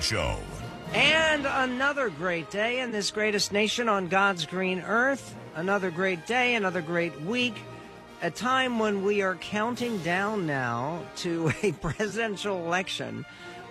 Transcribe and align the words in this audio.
Show. 0.00 0.36
And 0.94 1.46
another 1.46 2.08
great 2.08 2.50
day 2.50 2.80
in 2.80 2.92
this 2.92 3.10
greatest 3.10 3.52
nation 3.52 3.88
on 3.88 4.08
God's 4.08 4.46
green 4.46 4.80
earth. 4.80 5.36
Another 5.54 5.90
great 5.90 6.26
day, 6.26 6.54
another 6.54 6.80
great 6.80 7.20
week. 7.20 7.54
A 8.22 8.30
time 8.30 8.78
when 8.78 9.04
we 9.04 9.20
are 9.20 9.36
counting 9.36 9.98
down 9.98 10.46
now 10.46 11.02
to 11.16 11.52
a 11.62 11.72
presidential 11.72 12.64
election, 12.64 13.26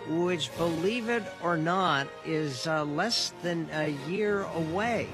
which, 0.07 0.55
believe 0.57 1.10
it 1.10 1.23
or 1.41 1.57
not, 1.57 2.08
is 2.24 2.68
uh, 2.68 2.86
less 2.86 3.34
than 3.42 3.68
a 3.74 3.90
year 4.08 4.44
away. 4.44 5.08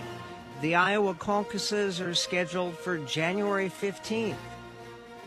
The 0.62 0.76
Iowa 0.76 1.14
caucuses 1.14 2.02
are 2.02 2.14
scheduled 2.14 2.78
for 2.78 2.98
January 3.00 3.70
15th 3.70 4.36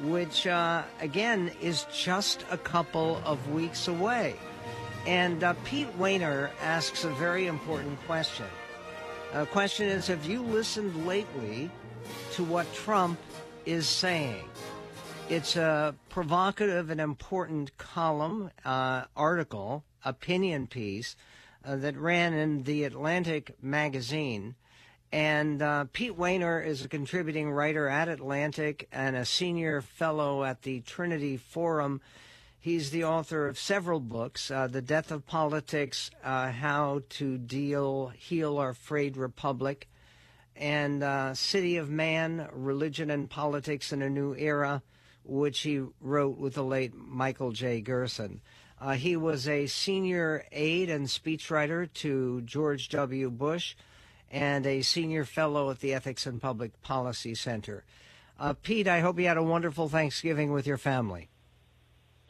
which 0.00 0.44
uh, 0.48 0.82
again 1.00 1.52
is 1.62 1.86
just 1.94 2.44
a 2.50 2.58
couple 2.58 3.22
of 3.24 3.48
weeks 3.50 3.86
away. 3.86 4.34
And 5.06 5.44
uh, 5.44 5.54
Pete 5.64 5.98
Wehner 5.98 6.50
asks 6.62 7.04
a 7.04 7.10
very 7.10 7.46
important 7.46 8.00
question. 8.06 8.46
The 9.32 9.46
question 9.46 9.88
is 9.88 10.06
Have 10.06 10.26
you 10.26 10.42
listened 10.42 11.06
lately 11.06 11.70
to 12.32 12.44
what 12.44 12.72
Trump 12.74 13.18
is 13.66 13.88
saying? 13.88 14.44
It's 15.28 15.56
a 15.56 15.94
provocative 16.08 16.90
and 16.90 17.00
important 17.00 17.76
column, 17.78 18.50
uh, 18.64 19.04
article, 19.16 19.84
opinion 20.04 20.66
piece 20.66 21.16
uh, 21.64 21.76
that 21.76 21.96
ran 21.96 22.34
in 22.34 22.64
the 22.64 22.84
Atlantic 22.84 23.54
magazine 23.62 24.54
and 25.14 25.62
uh, 25.62 25.84
Pete 25.92 26.18
Wehner 26.18 26.66
is 26.66 26.84
a 26.84 26.88
contributing 26.88 27.52
writer 27.52 27.88
at 27.88 28.08
Atlantic 28.08 28.88
and 28.90 29.14
a 29.14 29.24
senior 29.24 29.80
fellow 29.80 30.42
at 30.42 30.62
the 30.62 30.80
Trinity 30.80 31.36
Forum. 31.36 32.00
He's 32.64 32.88
the 32.88 33.04
author 33.04 33.46
of 33.46 33.58
several 33.58 34.00
books 34.00 34.50
uh, 34.50 34.68
The 34.68 34.80
Death 34.80 35.10
of 35.10 35.26
Politics, 35.26 36.10
uh, 36.24 36.50
How 36.50 37.02
to 37.10 37.36
Deal, 37.36 38.10
Heal 38.16 38.56
Our 38.56 38.72
Frayed 38.72 39.18
Republic, 39.18 39.86
and 40.56 41.02
uh, 41.02 41.34
City 41.34 41.76
of 41.76 41.90
Man 41.90 42.48
Religion 42.54 43.10
and 43.10 43.28
Politics 43.28 43.92
in 43.92 44.00
a 44.00 44.08
New 44.08 44.34
Era, 44.34 44.82
which 45.24 45.60
he 45.60 45.82
wrote 46.00 46.38
with 46.38 46.54
the 46.54 46.64
late 46.64 46.94
Michael 46.94 47.52
J. 47.52 47.82
Gerson. 47.82 48.40
Uh, 48.80 48.92
he 48.92 49.14
was 49.14 49.46
a 49.46 49.66
senior 49.66 50.46
aide 50.50 50.88
and 50.88 51.08
speechwriter 51.08 51.92
to 51.92 52.40
George 52.46 52.88
W. 52.88 53.28
Bush 53.28 53.74
and 54.30 54.64
a 54.64 54.80
senior 54.80 55.26
fellow 55.26 55.68
at 55.68 55.80
the 55.80 55.92
Ethics 55.92 56.24
and 56.24 56.40
Public 56.40 56.80
Policy 56.80 57.34
Center. 57.34 57.84
Uh, 58.40 58.54
Pete, 58.54 58.88
I 58.88 59.00
hope 59.00 59.18
you 59.18 59.26
had 59.26 59.36
a 59.36 59.42
wonderful 59.42 59.90
Thanksgiving 59.90 60.50
with 60.50 60.66
your 60.66 60.78
family. 60.78 61.28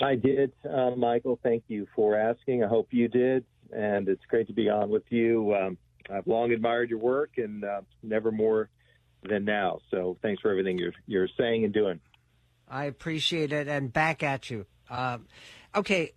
I 0.04 0.16
did, 0.16 0.52
uh, 0.70 0.90
Michael. 0.90 1.38
Thank 1.42 1.64
you 1.68 1.86
for 1.96 2.14
asking. 2.14 2.62
I 2.62 2.68
hope 2.68 2.88
you 2.90 3.08
did, 3.08 3.44
and 3.74 4.08
it's 4.08 4.24
great 4.28 4.46
to 4.48 4.52
be 4.52 4.68
on 4.68 4.90
with 4.90 5.04
you. 5.08 5.54
Um, 5.54 5.78
I've 6.10 6.26
long 6.26 6.52
admired 6.52 6.90
your 6.90 6.98
work, 6.98 7.38
and 7.38 7.64
uh, 7.64 7.80
never 8.02 8.30
more 8.30 8.68
than 9.22 9.44
now. 9.44 9.78
So, 9.90 10.18
thanks 10.20 10.42
for 10.42 10.50
everything 10.50 10.78
you're 10.78 10.92
you're 11.06 11.28
saying 11.38 11.64
and 11.64 11.72
doing. 11.72 12.00
I 12.68 12.84
appreciate 12.84 13.52
it, 13.52 13.66
and 13.66 13.92
back 13.92 14.22
at 14.22 14.50
you. 14.50 14.66
Uh, 14.90 15.18
okay, 15.74 16.12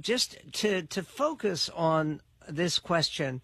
just 0.00 0.36
to 0.52 0.82
to 0.82 1.02
focus 1.02 1.68
on 1.68 2.20
this 2.48 2.78
question 2.78 3.42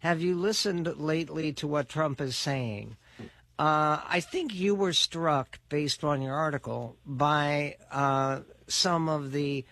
have 0.00 0.22
you 0.22 0.34
listened 0.34 0.98
lately 0.98 1.52
to 1.54 1.66
what 1.68 1.88
Trump 1.88 2.22
is 2.22 2.34
saying? 2.34 2.96
Uh, 3.58 4.00
I 4.08 4.20
think 4.20 4.54
you 4.54 4.74
were 4.74 4.94
struck, 4.94 5.58
based 5.68 6.02
on 6.02 6.22
your 6.22 6.34
article, 6.34 6.96
by 7.04 7.76
uh, 7.90 8.40
some 8.70 9.08
of 9.08 9.32
the 9.32 9.64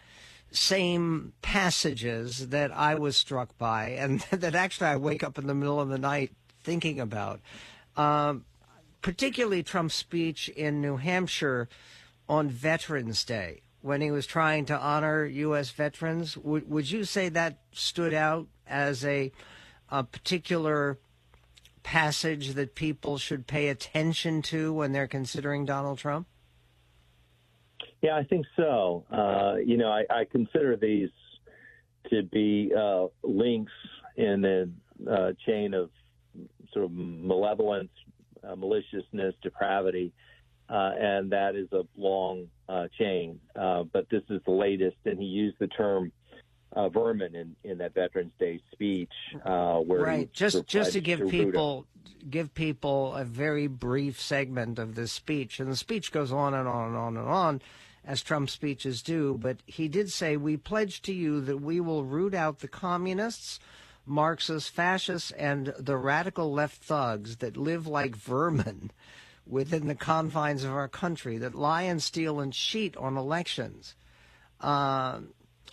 same 0.51 1.33
passages 1.43 2.49
that 2.49 2.73
I 2.73 2.95
was 2.95 3.17
struck 3.17 3.57
by, 3.59 3.91
and 3.91 4.21
that 4.31 4.55
actually 4.55 4.89
I 4.89 4.97
wake 4.97 5.23
up 5.23 5.39
in 5.39 5.47
the 5.47 5.55
middle 5.55 5.81
of 5.81 5.89
the 5.89 5.99
night 5.99 6.33
thinking 6.63 7.01
about. 7.01 7.41
Um, 7.97 8.45
particularly 9.03 9.63
Trump's 9.63 9.95
speech 9.95 10.49
in 10.49 10.81
New 10.81 10.97
Hampshire 10.97 11.69
on 12.29 12.49
Veterans 12.49 13.25
Day 13.25 13.63
when 13.81 14.01
he 14.01 14.11
was 14.11 14.27
trying 14.27 14.67
to 14.67 14.79
honor 14.79 15.25
U.S. 15.25 15.71
veterans. 15.71 16.35
W- 16.35 16.65
would 16.67 16.91
you 16.91 17.05
say 17.05 17.29
that 17.29 17.59
stood 17.73 18.15
out 18.15 18.47
as 18.67 19.05
a 19.05 19.33
a 19.91 20.05
particular 20.05 20.99
passage 21.83 22.53
that 22.53 22.75
people 22.75 23.17
should 23.17 23.47
pay 23.47 23.69
attention 23.69 24.43
to 24.43 24.73
when 24.73 24.93
they're 24.93 25.07
considering 25.07 25.65
Donald 25.65 25.99
Trump? 25.99 26.27
Yeah, 28.03 28.17
I 28.17 28.25
think 28.25 28.47
so. 28.57 29.05
Uh, 29.11 29.57
you 29.65 29.77
know, 29.77 29.91
I, 29.91 30.05
I, 30.11 30.25
consider 30.25 30.77
these 30.77 31.11
to 32.11 32.23
be 32.23 32.73
uh, 32.77 33.07
links 33.23 33.73
in 34.17 34.45
a 34.45 35.11
uh, 35.11 35.33
chain 35.47 35.75
of 35.75 35.91
sort 36.73 36.85
of 36.85 36.93
malevolence, 36.93 37.91
uh, 38.49 38.55
maliciousness, 38.55 39.35
depravity, 39.43 40.13
uh, 40.69 40.93
and 40.99 41.33
that 41.33 41.57
is 41.57 41.67
a 41.73 41.83
long 41.97 42.47
uh, 42.69 42.87
chain. 42.99 43.41
but 43.55 44.07
this 44.11 44.23
is 44.31 44.41
the 44.45 44.53
latest, 44.53 44.97
and 45.05 45.19
he 45.19 45.27
used 45.27 45.59
the 45.59 45.67
term 45.69 46.13
uh, 46.73 46.89
Vermin 46.89 47.35
in, 47.35 47.57
in 47.65 47.79
that 47.79 47.95
Veterans 47.95 48.33
Day 48.39 48.61
speech, 48.73 49.13
uh, 49.45 49.79
where 49.79 50.01
right. 50.01 50.33
Just 50.33 50.67
just 50.67 50.93
to 50.93 51.01
give 51.01 51.29
people 51.29 51.87
give 52.29 52.55
people 52.55 53.15
a 53.15 53.25
very 53.25 53.67
brief 53.67 54.21
segment 54.21 54.79
of 54.79 54.95
this 54.95 55.13
speech, 55.13 55.61
and 55.61 55.71
the 55.71 55.77
speech 55.77 56.13
goes 56.13 56.33
on 56.33 56.55
and 56.55 56.69
on 56.69 56.89
and 56.89 56.97
on 56.97 57.17
and 57.17 57.29
on, 57.29 57.63
as 58.09 58.23
Trump 58.23 58.51
speeches 58.51 59.03
do. 59.03 59.39
But 59.41 59.59
he 59.67 59.87
did 59.87 60.11
say, 60.11 60.37
"We 60.37 60.57
pledge 60.57 61.01
to 61.03 61.13
you 61.13 61.41
that 61.43 61.59
we 61.59 61.79
will 61.79 62.05
root 62.05 62.35
out 62.35 62.59
the 62.59 62.67
communists." 62.67 63.61
Marxists, 64.05 64.71
fascists, 64.71 65.31
and 65.33 65.75
the 65.79 65.97
radical 65.97 66.51
left 66.51 66.83
thugs 66.83 67.37
that 67.37 67.59
live 67.59 67.87
like 67.87 68.17
vermin 68.17 68.91
within 69.47 69.87
the 69.87 69.95
confines 69.95 70.65
of 70.65 70.73
our 70.73 70.89
country, 70.89 71.39
that 71.39 71.55
lie 71.55 71.83
and 71.83 72.03
steal 72.03 72.41
and 72.41 72.55
cheat 72.55 72.97
on 72.97 73.17
elections. 73.17 73.95
Uh, 74.61 75.21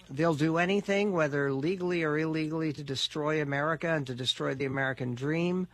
They'll 0.09 0.35
do 0.35 0.57
anything, 0.57 1.13
whether 1.13 1.51
legally 1.51 2.03
or 2.03 2.17
illegally, 2.17 2.71
to 2.73 2.83
destroy 2.83 3.41
America 3.41 3.89
and 3.89 4.05
to 4.07 4.13
destroy 4.13 4.53
the 4.53 4.65
American 4.65 5.15
dream. 5.15 5.67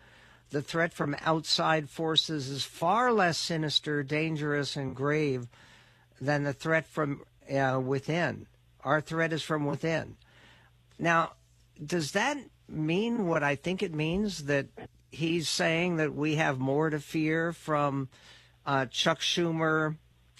The 0.51 0.61
threat 0.61 0.93
from 0.93 1.15
outside 1.21 1.89
forces 1.89 2.49
is 2.49 2.63
far 2.63 3.11
less 3.11 3.37
sinister, 3.37 4.03
dangerous, 4.03 4.75
and 4.75 4.95
grave 4.95 5.47
than 6.21 6.43
the 6.43 6.53
threat 6.53 6.85
from 6.85 7.23
uh, 7.51 7.81
within. 7.83 8.47
Our 8.83 9.01
threat 9.01 9.33
is 9.33 9.41
from 9.41 9.65
within. 9.65 10.15
Now, 10.97 11.33
does 11.83 12.11
that 12.11 12.37
mean 12.69 13.27
what 13.27 13.43
I 13.43 13.55
think 13.55 13.83
it 13.83 13.93
means 13.93 14.45
that 14.45 14.67
he's 15.09 15.49
saying 15.49 15.97
that 15.97 16.15
we 16.15 16.35
have 16.35 16.59
more 16.59 16.89
to 16.89 16.99
fear 16.99 17.51
from 17.51 18.07
uh, 18.65 18.85
Chuck 18.85 19.19
Schumer 19.19 19.97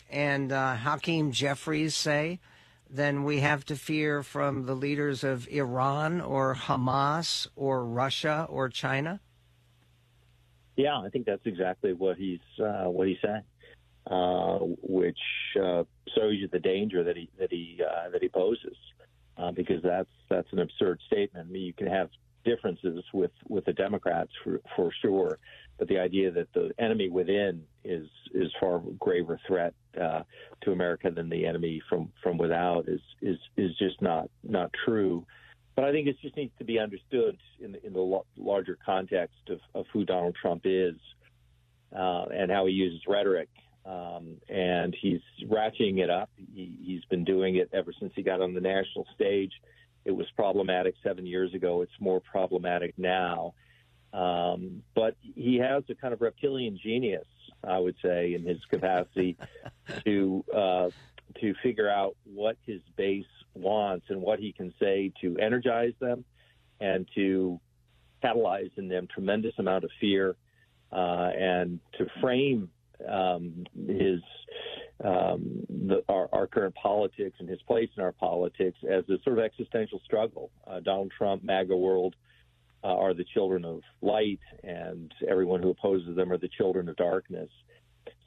and 0.09 0.51
uh, 0.51 0.75
Hakeem 0.75 1.31
Jeffries 1.31 1.95
say? 1.95 2.39
than 2.93 3.23
we 3.23 3.39
have 3.39 3.65
to 3.65 3.75
fear 3.75 4.21
from 4.21 4.65
the 4.65 4.75
leaders 4.75 5.23
of 5.23 5.47
Iran 5.47 6.19
or 6.19 6.55
Hamas 6.55 7.47
or 7.55 7.85
Russia 7.85 8.45
or 8.49 8.67
China? 8.69 9.21
Yeah, 10.75 10.99
I 10.99 11.09
think 11.09 11.25
that's 11.25 11.45
exactly 11.45 11.93
what 11.93 12.17
he's 12.17 12.39
uh, 12.59 12.85
what 12.85 13.07
he's 13.07 13.17
saying, 13.23 13.43
uh, 14.09 14.57
which 14.81 15.19
uh, 15.61 15.83
shows 16.15 16.33
you 16.33 16.47
the 16.51 16.59
danger 16.59 17.03
that 17.03 17.15
he 17.15 17.29
that 17.37 17.51
he 17.51 17.79
uh, 17.87 18.09
that 18.09 18.21
he 18.21 18.29
poses, 18.29 18.75
uh, 19.37 19.51
because 19.51 19.81
that's 19.83 20.09
that's 20.29 20.51
an 20.51 20.59
absurd 20.59 20.99
statement. 21.05 21.47
I 21.47 21.51
mean, 21.51 21.63
you 21.63 21.73
can 21.73 21.87
have 21.87 22.09
differences 22.43 23.03
with 23.13 23.31
with 23.47 23.63
the 23.65 23.73
Democrats 23.73 24.31
for 24.43 24.59
for 24.75 24.91
sure, 25.01 25.37
but 25.77 25.87
the 25.87 25.99
idea 25.99 26.31
that 26.31 26.51
the 26.53 26.71
enemy 26.79 27.09
within 27.09 27.63
is 27.83 28.07
is 28.33 28.51
far 28.59 28.81
graver 28.97 29.39
threat 29.45 29.75
uh, 30.01 30.23
to 30.61 30.71
America 30.71 31.11
than 31.11 31.29
the 31.29 31.45
enemy 31.45 31.79
from 31.87 32.11
from 32.23 32.39
without 32.39 32.89
is 32.89 33.01
is 33.21 33.37
is 33.55 33.77
just 33.77 34.01
not 34.01 34.31
not 34.43 34.71
true. 34.83 35.25
But 35.75 35.85
I 35.85 35.91
think 35.91 36.07
it 36.07 36.17
just 36.21 36.35
needs 36.35 36.51
to 36.57 36.65
be 36.65 36.79
understood 36.79 37.37
in 37.59 37.71
the, 37.71 37.85
in 37.85 37.93
the 37.93 38.21
larger 38.35 38.77
context 38.83 39.37
of, 39.47 39.59
of 39.73 39.85
who 39.93 40.03
Donald 40.03 40.35
Trump 40.35 40.63
is 40.65 40.95
and 41.91 42.51
how 42.51 42.65
he 42.65 42.73
uses 42.73 43.01
rhetoric. 43.07 43.47
Um, 43.85 44.37
and 44.47 44.95
he's 44.99 45.21
ratcheting 45.45 45.99
it 45.99 46.09
up. 46.09 46.29
He, 46.35 46.77
he's 46.83 47.03
been 47.05 47.23
doing 47.23 47.55
it 47.55 47.69
ever 47.73 47.91
since 47.99 48.13
he 48.15 48.21
got 48.21 48.41
on 48.41 48.53
the 48.53 48.61
national 48.61 49.07
stage. 49.15 49.53
It 50.05 50.11
was 50.11 50.27
problematic 50.35 50.95
seven 51.03 51.25
years 51.25 51.53
ago. 51.53 51.81
It's 51.81 51.91
more 51.99 52.19
problematic 52.19 52.93
now. 52.97 53.53
Um, 54.13 54.83
but 54.93 55.15
he 55.21 55.57
has 55.57 55.83
a 55.89 55.95
kind 55.95 56.13
of 56.13 56.21
reptilian 56.21 56.77
genius, 56.81 57.25
I 57.63 57.79
would 57.79 57.95
say, 58.03 58.33
in 58.33 58.43
his 58.43 58.59
capacity 58.69 59.37
to 60.05 60.45
uh, 60.53 60.89
to 61.39 61.53
figure 61.63 61.89
out 61.89 62.17
what 62.25 62.57
his 62.65 62.81
base 62.97 63.25
wants 63.53 64.07
and 64.09 64.21
what 64.21 64.39
he 64.39 64.51
can 64.51 64.73
say 64.79 65.11
to 65.21 65.37
energize 65.37 65.93
them 65.99 66.25
and 66.79 67.07
to 67.15 67.59
catalyze 68.23 68.71
in 68.77 68.89
them 68.89 69.07
tremendous 69.07 69.53
amount 69.57 69.83
of 69.83 69.91
fear 69.99 70.35
uh, 70.91 71.29
and 71.37 71.79
to 71.97 72.05
frame 72.19 72.69
um, 73.07 73.65
his 73.87 74.19
um, 75.03 75.65
the, 75.69 76.03
our, 76.09 76.29
our, 76.31 76.45
current 76.45 76.75
politics 76.75 77.35
and 77.39 77.49
his 77.49 77.59
place 77.63 77.89
in 77.97 78.03
our 78.03 78.11
politics 78.11 78.77
as 78.87 79.03
a 79.09 79.17
sort 79.23 79.39
of 79.39 79.43
existential 79.43 79.99
struggle. 80.05 80.51
Uh, 80.67 80.79
Donald 80.79 81.11
Trump, 81.17 81.43
MAGA 81.43 81.75
world, 81.75 82.15
uh, 82.83 82.87
are 82.87 83.13
the 83.15 83.25
children 83.33 83.65
of 83.65 83.81
light, 84.01 84.39
and 84.63 85.11
everyone 85.27 85.61
who 85.61 85.69
opposes 85.69 86.15
them 86.15 86.31
are 86.31 86.37
the 86.37 86.49
children 86.49 86.87
of 86.87 86.95
darkness. 86.97 87.49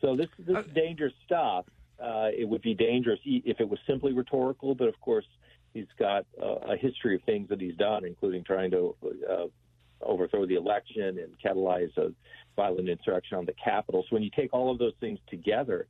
So 0.01 0.17
this 0.17 0.29
this 0.39 0.65
is 0.65 0.73
dangerous 0.75 1.13
stuff. 1.25 1.67
Uh, 2.03 2.29
it 2.37 2.49
would 2.49 2.63
be 2.63 2.75
dangerous 2.75 3.21
if 3.25 3.61
it 3.61 3.69
was 3.69 3.79
simply 3.87 4.13
rhetorical, 4.13 4.75
but 4.75 4.89
of 4.89 5.01
course 5.01 5.27
he's 5.73 5.87
got 5.99 6.27
uh, 6.43 6.73
a 6.73 6.77
history 6.77 7.15
of 7.15 7.23
things 7.23 7.49
that 7.49 7.61
he's 7.61 7.77
done, 7.77 8.05
including 8.05 8.45
trying 8.45 8.71
to 8.73 8.97
uh, 9.31 9.47
overthrow 10.05 10.47
the 10.47 10.55
election 10.55 11.19
and 11.19 11.35
catalyze 11.45 11.97
a 11.97 12.13
violent 12.57 12.89
insurrection 12.89 13.39
on 13.39 13.47
the 13.47 13.55
Capitol. 13.55 14.05
So 14.09 14.15
when 14.15 14.23
you 14.23 14.31
take 14.35 14.53
all 14.53 14.71
of 14.71 14.79
those 14.79 14.95
things 15.01 15.19
together, 15.29 15.87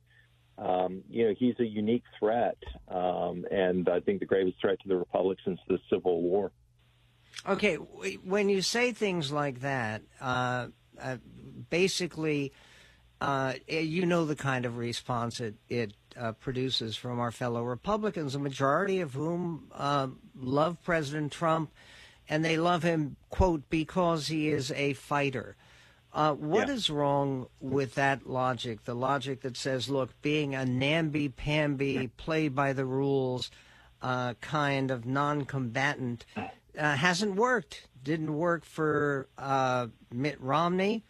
um, 0.57 1.03
you 1.09 1.27
know 1.27 1.35
he's 1.37 1.55
a 1.59 1.65
unique 1.65 2.03
threat, 2.17 2.57
um, 2.87 3.45
and 3.51 3.89
I 3.89 3.99
think 3.99 4.19
the 4.19 4.25
gravest 4.25 4.59
threat 4.61 4.79
to 4.81 4.87
the 4.87 4.95
republic 4.95 5.39
since 5.43 5.59
the 5.67 5.79
Civil 5.89 6.21
War. 6.21 6.51
Okay, 7.47 7.75
when 7.75 8.47
you 8.47 8.61
say 8.61 8.93
things 8.93 9.31
like 9.31 9.59
that, 9.61 10.01
uh, 10.21 10.67
uh, 11.01 11.17
basically, 11.69 12.53
uh, 13.19 13.53
you 13.67 14.05
know 14.05 14.25
the 14.25 14.35
kind 14.35 14.65
of 14.65 14.77
response 14.77 15.41
it, 15.41 15.55
it 15.67 15.93
uh, 16.17 16.31
produces 16.33 16.95
from 16.95 17.19
our 17.19 17.31
fellow 17.31 17.63
Republicans, 17.63 18.35
a 18.35 18.39
majority 18.39 19.01
of 19.01 19.13
whom 19.13 19.69
um, 19.73 20.19
love 20.39 20.81
President 20.83 21.31
Trump, 21.31 21.71
and 22.29 22.43
they 22.43 22.57
love 22.57 22.83
him, 22.83 23.15
quote, 23.29 23.69
because 23.69 24.27
he 24.27 24.49
is 24.49 24.71
a 24.71 24.93
fighter. 24.93 25.55
Uh, 26.13 26.33
what 26.33 26.67
yeah. 26.67 26.73
is 26.73 26.89
wrong 26.89 27.47
with 27.59 27.95
that 27.95 28.25
logic? 28.25 28.85
The 28.85 28.95
logic 28.95 29.41
that 29.41 29.57
says, 29.57 29.89
look, 29.89 30.21
being 30.21 30.55
a 30.55 30.65
namby-pamby, 30.65 32.09
play 32.15 32.47
by 32.47 32.71
the 32.71 32.85
rules 32.85 33.51
uh, 34.01 34.35
kind 34.39 34.91
of 34.91 35.05
non-combatant 35.05 36.25
uh, 36.37 36.95
hasn't 36.95 37.35
worked. 37.35 37.87
Didn't 38.01 38.37
work 38.37 38.63
for 38.63 39.27
uh, 39.37 39.87
Mitt 40.11 40.39
Romney. 40.39 41.03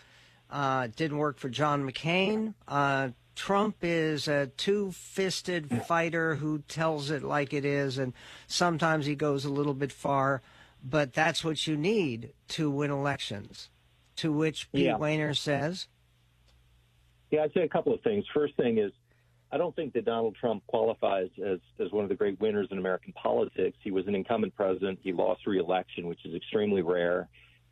Uh, 0.50 0.88
didn't 0.96 1.18
work 1.18 1.38
for 1.38 1.50
John 1.50 1.88
McCain. 1.88 2.54
Uh, 2.68 3.10
Trump 3.36 3.78
is 3.82 4.28
a 4.28 4.48
two-fisted 4.48 5.84
fighter 5.86 6.36
who 6.36 6.60
tells 6.68 7.12
it 7.12 7.22
like 7.22 7.54
it 7.54 7.66
is, 7.66 7.98
and 7.98 8.14
sometimes 8.48 9.06
he 9.06 9.14
goes 9.14 9.44
a 9.44 9.50
little 9.50 9.74
bit 9.74 9.92
far. 9.92 10.42
But 10.88 11.14
that's 11.14 11.44
what 11.44 11.66
you 11.66 11.76
need 11.76 12.34
to 12.50 12.70
win 12.70 12.92
elections. 12.92 13.70
To 14.18 14.32
which 14.32 14.72
Pete 14.72 14.86
yeah. 14.86 15.32
Says. 15.34 15.88
Yeah, 17.32 17.44
I'd 17.44 17.54
say 17.54 17.62
a 17.62 17.68
couple 17.68 17.94
of 17.94 18.02
things. 18.02 18.24
First 18.34 18.56
thing 18.56 18.78
is 18.78 18.92
I 19.52 19.58
don't 19.58 19.76
think 19.76 19.94
that 19.94 20.06
Donald 20.06 20.36
Trump 20.36 20.66
qualifies 20.68 21.30
as, 21.44 21.60
as 21.80 21.92
one 21.92 22.04
of 22.04 22.10
the 22.10 22.16
great 22.16 22.40
winners 22.40 22.68
in 22.72 22.78
American 22.78 23.14
politics. 23.14 23.78
He 23.82 23.92
was 23.92 24.08
an 24.08 24.16
incumbent 24.16 24.56
president. 24.56 25.00
He 25.02 25.14
lost 25.14 25.48
re-election, 25.48 26.08
which 26.08 26.26
is 26.26 26.36
extremely 26.36 26.82
rare. 26.82 27.30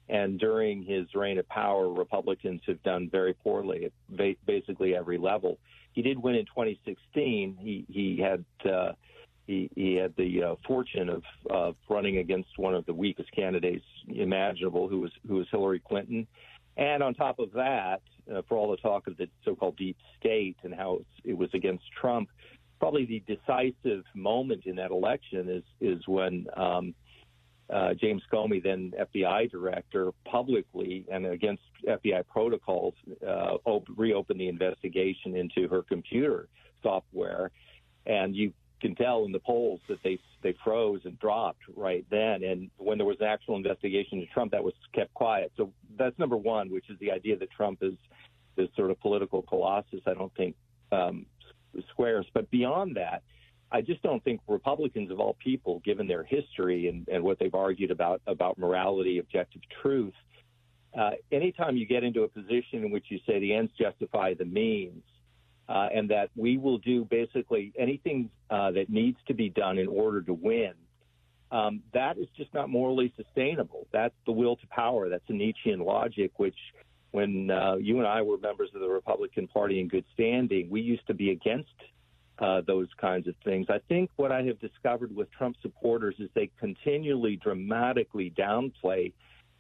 And 0.10 0.39
during 0.39 0.83
his 0.83 1.13
reign 1.15 1.38
of 1.38 1.48
power, 1.48 1.89
Republicans 1.89 2.62
have 2.68 2.81
done 2.83 3.10
very 3.10 3.33
poorly 3.33 3.86
at 3.86 4.36
basically 4.45 4.95
every 4.95 5.18
level. 5.18 5.60
He 5.94 6.01
did 6.01 6.18
win 6.18 6.36
in 6.36 6.45
2016. 6.45 7.57
He 7.60 7.86
he 7.89 8.18
had 8.18 8.44
uh, 8.69 8.94
he, 9.48 9.69
he 9.75 9.95
had 9.95 10.13
the 10.18 10.44
uh, 10.44 10.56
fortune 10.66 11.10
of 11.10 11.24
uh, 11.50 11.72
running 11.90 12.18
against 12.18 12.50
one 12.57 12.74
of 12.74 12.86
the 12.86 12.94
weakest 12.94 13.31
candidates 13.31 13.86
imaginable, 14.07 14.88
who 14.88 15.01
was 15.01 15.12
who 15.28 15.36
was 15.36 15.48
Hillary 15.51 15.81
Clinton. 15.86 16.28
And 16.78 17.04
on 17.04 17.13
top 17.13 17.40
of 17.40 17.51
that, 17.54 18.01
uh, 18.34 18.42
for 18.48 18.57
all 18.57 18.72
the 18.72 18.78
talk 18.78 19.07
of 19.07 19.18
the 19.18 19.28
so-called 19.45 19.78
deep 19.78 19.98
state 20.19 20.57
and 20.63 20.74
how 20.74 21.01
it 21.24 21.38
was 21.38 21.50
against 21.54 21.84
Trump, 22.00 22.30
probably 22.80 23.06
the 23.06 23.24
decisive 23.28 24.04
moment 24.16 24.66
in 24.66 24.75
that 24.78 24.92
election 24.92 25.50
is 25.50 25.63
is 25.81 26.07
when 26.07 26.48
um, 26.56 26.96
uh, 27.69 27.94
James 27.94 28.22
Comey, 28.31 28.62
then 28.62 28.94
FBI 29.00 29.50
director, 29.51 30.12
publicly 30.25 31.06
and 31.12 31.25
against 31.25 31.63
FBI 31.88 32.24
protocols, 32.28 32.94
uh, 33.25 33.57
op- 33.66 33.88
reopened 33.96 34.39
the 34.39 34.48
investigation 34.48 35.36
into 35.36 35.68
her 35.68 35.81
computer 35.81 36.48
software. 36.81 37.51
And 38.06 38.36
you 38.36 38.54
tell 39.03 39.25
in 39.25 39.31
the 39.31 39.39
polls 39.39 39.81
that 39.89 40.01
they 40.03 40.19
they 40.41 40.55
froze 40.63 41.01
and 41.05 41.17
dropped 41.19 41.61
right 41.75 42.05
then. 42.09 42.44
And 42.44 42.69
when 42.77 42.97
there 42.97 43.07
was 43.07 43.17
an 43.19 43.27
actual 43.27 43.55
investigation 43.55 44.19
into 44.19 44.31
Trump, 44.33 44.51
that 44.51 44.63
was 44.63 44.73
kept 44.94 45.13
quiet. 45.13 45.51
So 45.57 45.71
that's 45.97 46.17
number 46.19 46.38
one, 46.38 46.69
which 46.69 46.89
is 46.89 47.00
the 47.00 47.11
idea 47.11 47.38
that 47.38 47.51
Trump 47.51 47.79
is 47.81 47.94
this 48.55 48.69
sort 48.75 48.91
of 48.91 49.00
political 49.00 49.41
colossus. 49.41 50.01
I 50.05 50.13
don't 50.13 50.33
think 50.35 50.55
um, 50.91 51.25
squares. 51.89 52.25
But 52.33 52.50
beyond 52.51 52.97
that, 52.97 53.23
I 53.71 53.81
just 53.81 54.01
don't 54.03 54.23
think 54.23 54.41
Republicans 54.47 55.09
of 55.11 55.19
all 55.19 55.35
people, 55.44 55.81
given 55.83 56.07
their 56.07 56.23
history 56.23 56.88
and, 56.88 57.07
and 57.07 57.23
what 57.23 57.39
they've 57.39 57.55
argued 57.55 57.91
about 57.91 58.21
about 58.27 58.57
morality, 58.57 59.17
objective 59.17 59.61
truth, 59.81 60.13
uh, 60.97 61.11
anytime 61.31 61.75
you 61.75 61.88
get 61.88 62.03
into 62.03 62.23
a 62.23 62.27
position 62.27 62.83
in 62.83 62.91
which 62.91 63.05
you 63.09 63.19
say 63.25 63.39
the 63.39 63.53
ends 63.53 63.71
justify 63.79 64.33
the 64.35 64.45
means, 64.45 65.03
uh, 65.69 65.88
and 65.94 66.10
that 66.10 66.30
we 66.36 66.57
will 66.57 66.77
do 66.77 67.06
basically 67.06 67.74
anything 67.77 68.30
uh, 68.50 68.71
that 68.71 68.89
needs 68.89 69.18
to 69.27 69.33
be 69.33 69.50
done 69.50 69.77
in 69.77 69.88
order 69.88 70.21
to 70.21 70.33
win. 70.33 70.74
Um, 71.51 71.81
that 71.94 72.18
is 72.18 72.27
just 72.36 72.54
not 72.54 72.69
morally 72.69 73.13
sustainable. 73.15 73.88
That's 73.92 74.15
the 74.25 74.31
will 74.31 74.56
to 74.56 74.68
power. 74.68 75.07
That's 75.07 75.24
a 75.30 75.33
Nietzschean 75.33 75.80
logic, 75.80 76.31
which 76.38 76.57
when 77.12 77.51
uh, 77.51 77.75
you 77.75 78.00
and 78.00 78.07
I 78.07 78.24
were 78.24 78.39
members 78.39 78.69
of 78.74 78.81
the 78.81 78.89
Republican 78.89 79.48
Party 79.48 79.80
in 79.80 79.88
good 79.88 80.06
standing, 80.13 80.69
we 80.69 80.81
used 80.81 81.06
to 81.07 81.13
be 81.13 81.30
against 81.30 81.69
uh, 82.39 82.62
those 82.65 82.88
kinds 83.00 83.27
of 83.27 83.36
things. 83.45 83.68
I 83.69 83.80
think 83.88 84.10
what 84.15 84.31
I 84.31 84.42
have 84.44 84.60
discovered 84.60 85.15
with 85.15 85.31
Trump 85.31 85.56
supporters 85.62 86.15
is 86.18 86.30
they 86.33 86.50
continually 86.60 87.36
dramatically 87.36 88.33
downplay 88.36 89.13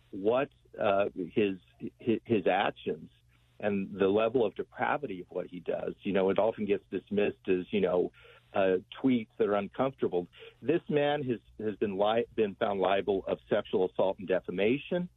what 0.09 0.49
uh, 0.81 1.05
his, 1.33 1.57
his 1.99 2.19
his 2.25 2.47
actions 2.47 3.09
and 3.63 3.89
the 3.97 4.07
level 4.07 4.45
of 4.45 4.53
depravity 4.55 5.21
of 5.21 5.27
what 5.29 5.47
he 5.47 5.61
does. 5.61 5.93
You 6.03 6.13
know, 6.13 6.29
it 6.29 6.37
often 6.37 6.65
gets 6.65 6.83
dismissed 6.91 7.47
as 7.47 7.65
you 7.71 7.81
know 7.81 8.11
uh, 8.53 8.75
tweets 9.01 9.29
that 9.39 9.47
are 9.47 9.55
uncomfortable. 9.55 10.27
This 10.61 10.81
man 10.89 11.23
has 11.23 11.39
has 11.65 11.75
been 11.77 11.97
li- 11.97 12.25
been 12.35 12.55
found 12.55 12.79
liable 12.79 13.23
of 13.27 13.39
sexual 13.49 13.89
assault 13.89 14.19
and 14.19 14.27
defamation. 14.27 15.09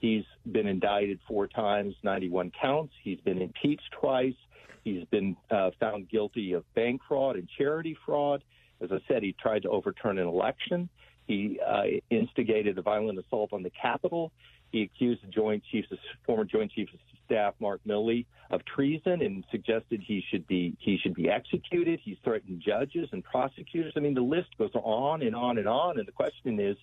He's 0.00 0.24
been 0.50 0.66
indicted 0.66 1.20
four 1.26 1.46
times, 1.46 1.94
91 2.02 2.52
counts. 2.60 2.92
He's 3.02 3.20
been 3.20 3.40
impeached 3.40 3.90
twice. 3.98 4.34
He's 4.82 5.04
been 5.06 5.34
uh, 5.50 5.70
found 5.80 6.10
guilty 6.10 6.52
of 6.52 6.64
bank 6.74 7.00
fraud 7.08 7.36
and 7.36 7.48
charity 7.56 7.96
fraud. 8.04 8.44
As 8.82 8.90
I 8.92 8.98
said, 9.08 9.22
he 9.22 9.34
tried 9.40 9.62
to 9.62 9.70
overturn 9.70 10.18
an 10.18 10.26
election. 10.26 10.90
He 11.26 11.58
uh, 11.66 11.84
instigated 12.10 12.76
a 12.76 12.82
violent 12.82 13.18
assault 13.18 13.54
on 13.54 13.62
the 13.62 13.70
Capitol. 13.70 14.30
He 14.74 14.82
accused 14.82 15.22
the 15.22 15.28
Joint 15.28 15.62
Chiefs, 15.70 15.86
former 16.26 16.44
Joint 16.44 16.72
Chiefs 16.72 16.92
of 16.92 16.98
Staff 17.26 17.54
Mark 17.60 17.80
Milley 17.86 18.26
of 18.50 18.64
treason 18.64 19.22
and 19.22 19.44
suggested 19.52 20.00
he 20.04 20.20
should 20.28 20.48
be 20.48 20.76
he 20.80 20.98
should 20.98 21.14
be 21.14 21.30
executed. 21.30 22.00
He's 22.02 22.16
threatened 22.24 22.60
judges 22.60 23.08
and 23.12 23.22
prosecutors. 23.22 23.92
I 23.96 24.00
mean, 24.00 24.14
the 24.14 24.20
list 24.20 24.48
goes 24.58 24.72
on 24.74 25.22
and 25.22 25.36
on 25.36 25.58
and 25.58 25.68
on. 25.68 26.00
And 26.00 26.08
the 26.08 26.12
question 26.12 26.58
is, 26.58 26.76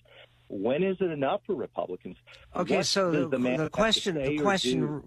when 0.48 0.82
is 0.82 0.96
it 1.00 1.10
enough 1.10 1.42
for 1.46 1.54
Republicans? 1.54 2.16
Okay, 2.56 2.76
what 2.76 2.86
so 2.86 3.10
the, 3.10 3.36
the, 3.36 3.56
the 3.58 3.68
question 3.68 4.14
the 4.14 4.38
question 4.38 5.02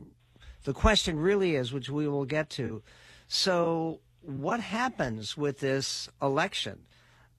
the 0.63 0.73
question 0.73 1.17
really 1.19 1.55
is, 1.55 1.73
which 1.73 1.89
we 1.89 2.07
will 2.07 2.25
get 2.25 2.51
to. 2.51 2.83
So, 3.27 4.01
what 4.21 4.59
happens 4.59 5.35
with 5.35 5.59
this 5.59 6.07
election? 6.21 6.85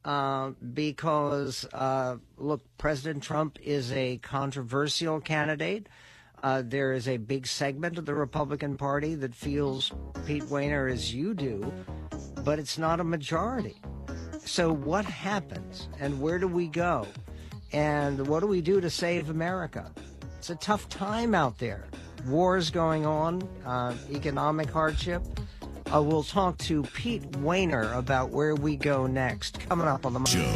Uh, 0.06 0.52
because, 0.72 1.66
uh, 1.72 2.16
look, 2.38 2.62
President 2.78 3.25
Trump 3.25 3.58
is 3.60 3.90
a 3.90 4.18
controversial 4.18 5.20
candidate. 5.20 5.88
Uh, 6.44 6.62
there 6.64 6.92
is 6.92 7.08
a 7.08 7.16
big 7.16 7.44
segment 7.44 7.98
of 7.98 8.06
the 8.06 8.14
Republican 8.14 8.76
Party 8.76 9.16
that 9.16 9.34
feels 9.34 9.90
Pete 10.25 10.44
Wehner 10.44 10.92
as 10.92 11.12
you 11.12 11.34
do, 11.34 11.72
but 12.44 12.60
it's 12.60 12.78
not 12.78 13.00
a 13.00 13.04
majority. 13.04 13.82
So, 14.44 14.72
what 14.72 15.04
happens 15.04 15.88
and 15.98 16.20
where 16.20 16.38
do 16.38 16.46
we 16.46 16.68
go? 16.68 17.04
And 17.72 18.28
what 18.28 18.40
do 18.40 18.46
we 18.46 18.60
do 18.60 18.80
to 18.80 18.88
save 18.88 19.28
America? 19.28 19.90
It's 20.38 20.50
a 20.50 20.54
tough 20.54 20.88
time 20.88 21.34
out 21.34 21.58
there. 21.58 21.88
Wars 22.26 22.70
going 22.70 23.04
on, 23.04 23.42
uh, 23.64 23.96
economic 24.12 24.70
hardship. 24.70 25.25
Uh, 25.94 26.02
we'll 26.02 26.24
talk 26.24 26.58
to 26.58 26.82
Pete 26.82 27.30
Wehner 27.32 27.96
about 27.96 28.30
where 28.30 28.56
we 28.56 28.76
go 28.76 29.06
next. 29.06 29.60
Coming 29.68 29.86
up 29.86 30.04
on 30.04 30.14
the 30.14 30.24
show. 30.24 30.54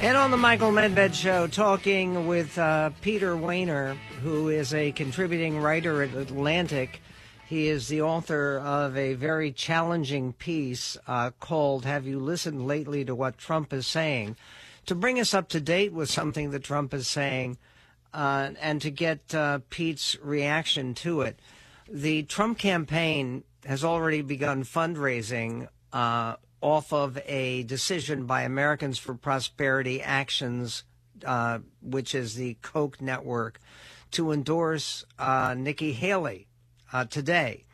And 0.00 0.16
on 0.16 0.30
the 0.30 0.36
Michael 0.36 0.72
Medved 0.72 1.14
Show, 1.14 1.46
talking 1.46 2.26
with 2.26 2.58
uh, 2.58 2.90
Peter 3.00 3.36
Wehner, 3.36 3.96
who 4.22 4.48
is 4.48 4.74
a 4.74 4.90
contributing 4.92 5.60
writer 5.60 6.02
at 6.02 6.14
Atlantic. 6.14 7.00
He 7.46 7.68
is 7.68 7.88
the 7.88 8.02
author 8.02 8.58
of 8.58 8.96
a 8.96 9.14
very 9.14 9.52
challenging 9.52 10.32
piece 10.32 10.96
uh, 11.06 11.30
called 11.38 11.84
Have 11.84 12.06
You 12.06 12.18
Listened 12.18 12.66
Lately 12.66 13.04
to 13.04 13.14
What 13.14 13.38
Trump 13.38 13.72
is 13.72 13.86
Saying? 13.86 14.36
To 14.86 14.94
bring 14.94 15.20
us 15.20 15.32
up 15.32 15.48
to 15.50 15.60
date 15.60 15.92
with 15.92 16.10
something 16.10 16.50
that 16.50 16.64
Trump 16.64 16.92
is 16.92 17.06
saying 17.06 17.58
uh, 18.12 18.50
and 18.60 18.80
to 18.82 18.90
get 18.90 19.34
uh, 19.34 19.60
Pete's 19.68 20.16
reaction 20.22 20.94
to 20.94 21.20
it 21.20 21.38
the 21.90 22.22
Trump 22.22 22.56
campaign 22.56 23.42
has 23.66 23.84
already 23.84 24.22
begun 24.22 24.62
fundraising 24.62 25.68
uh, 25.92 26.36
off 26.60 26.92
of 26.92 27.18
a 27.26 27.64
decision 27.64 28.26
by 28.26 28.42
Americans 28.42 28.98
for 28.98 29.14
Prosperity 29.14 30.00
Actions, 30.00 30.84
uh, 31.24 31.58
which 31.82 32.14
is 32.14 32.36
the 32.36 32.56
Koch 32.62 33.00
network, 33.00 33.58
to 34.12 34.30
endorse 34.30 35.04
uh, 35.18 35.54
Nikki 35.58 35.92
Haley 35.92 36.46
uh, 36.92 37.06
today. 37.06 37.64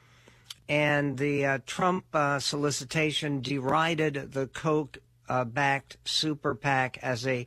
And 0.69 1.19
the 1.19 1.47
uh, 1.47 1.59
Trump 1.67 2.07
uh, 2.15 2.39
solicitation 2.39 3.41
derided 3.43 4.33
the 4.33 4.47
Koch 4.47 4.99
backed 5.47 5.99
super 6.05 6.55
PAC 6.55 6.99
as 7.03 7.27
a 7.27 7.47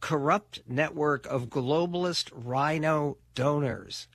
corrupt 0.00 0.60
network 0.68 1.24
of 1.26 1.48
globalist 1.48 2.30
RINO 2.34 3.16
donors. 3.34 4.06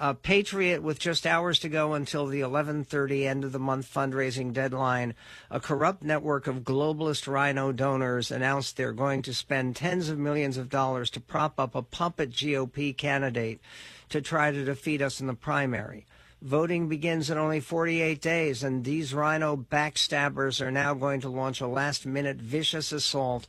A 0.00 0.14
Patriot, 0.14 0.80
with 0.80 1.00
just 1.00 1.26
hours 1.26 1.58
to 1.58 1.68
go 1.68 1.94
until 1.94 2.26
the 2.26 2.38
11:30 2.38 3.26
end 3.26 3.42
of 3.42 3.50
the 3.50 3.58
month 3.58 3.92
fundraising 3.92 4.52
deadline, 4.52 5.14
a 5.50 5.58
corrupt 5.58 6.04
network 6.04 6.46
of 6.46 6.62
globalist 6.62 7.26
RINO 7.26 7.72
donors 7.72 8.30
announced 8.30 8.76
they're 8.76 8.92
going 8.92 9.22
to 9.22 9.34
spend 9.34 9.74
tens 9.74 10.08
of 10.08 10.16
millions 10.16 10.56
of 10.56 10.68
dollars 10.68 11.10
to 11.10 11.20
prop 11.20 11.58
up 11.58 11.74
a 11.74 11.82
puppet 11.82 12.30
GOP 12.30 12.96
candidate 12.96 13.60
to 14.08 14.20
try 14.20 14.52
to 14.52 14.64
defeat 14.64 15.02
us 15.02 15.20
in 15.20 15.26
the 15.26 15.34
primary. 15.34 16.06
Voting 16.40 16.88
begins 16.88 17.28
in 17.28 17.36
only 17.36 17.58
48 17.58 18.20
days, 18.20 18.62
and 18.62 18.84
these 18.84 19.12
RINO 19.12 19.56
backstabbers 19.56 20.60
are 20.64 20.70
now 20.70 20.94
going 20.94 21.20
to 21.22 21.28
launch 21.28 21.60
a 21.60 21.66
last-minute 21.66 22.36
vicious 22.36 22.92
assault 22.92 23.48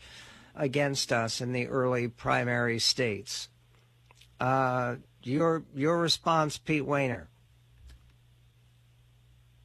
against 0.55 1.13
us 1.13 1.41
in 1.41 1.53
the 1.53 1.67
early 1.67 2.07
primary 2.07 2.79
states. 2.79 3.49
Uh, 4.39 4.95
your 5.23 5.63
your 5.75 5.97
response, 5.97 6.57
Pete 6.57 6.83
Wehner. 6.83 7.25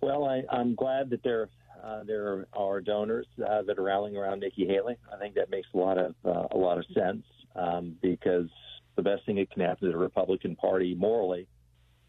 Well, 0.00 0.25
I, 0.25 0.42
am 0.52 0.75
glad 0.75 1.11
that 1.11 1.23
there 1.23 1.49
uh, 1.82 2.04
there 2.04 2.46
are 2.52 2.80
donors 2.80 3.26
uh, 3.38 3.62
that 3.62 3.78
are 3.78 3.82
rallying 3.82 4.16
around 4.16 4.40
Nikki 4.40 4.66
Haley. 4.66 4.96
I 5.12 5.18
think 5.18 5.34
that 5.34 5.50
makes 5.50 5.68
a 5.75 5.78
lot 5.78 5.99
of 5.99 6.14
uh, 6.25 6.49
a 6.50 6.56
lot 6.56 6.78
of 6.78 6.84
sense 6.94 7.25
um, 7.56 7.96
because 8.02 8.49
the 8.96 9.02
best 9.02 9.25
thing 9.26 9.37
that 9.37 9.50
can 9.50 9.62
happen 9.62 9.87
to 9.87 9.92
the 9.92 9.99
Republican 9.99 10.56
Party 10.56 10.94
morally, 10.94 11.46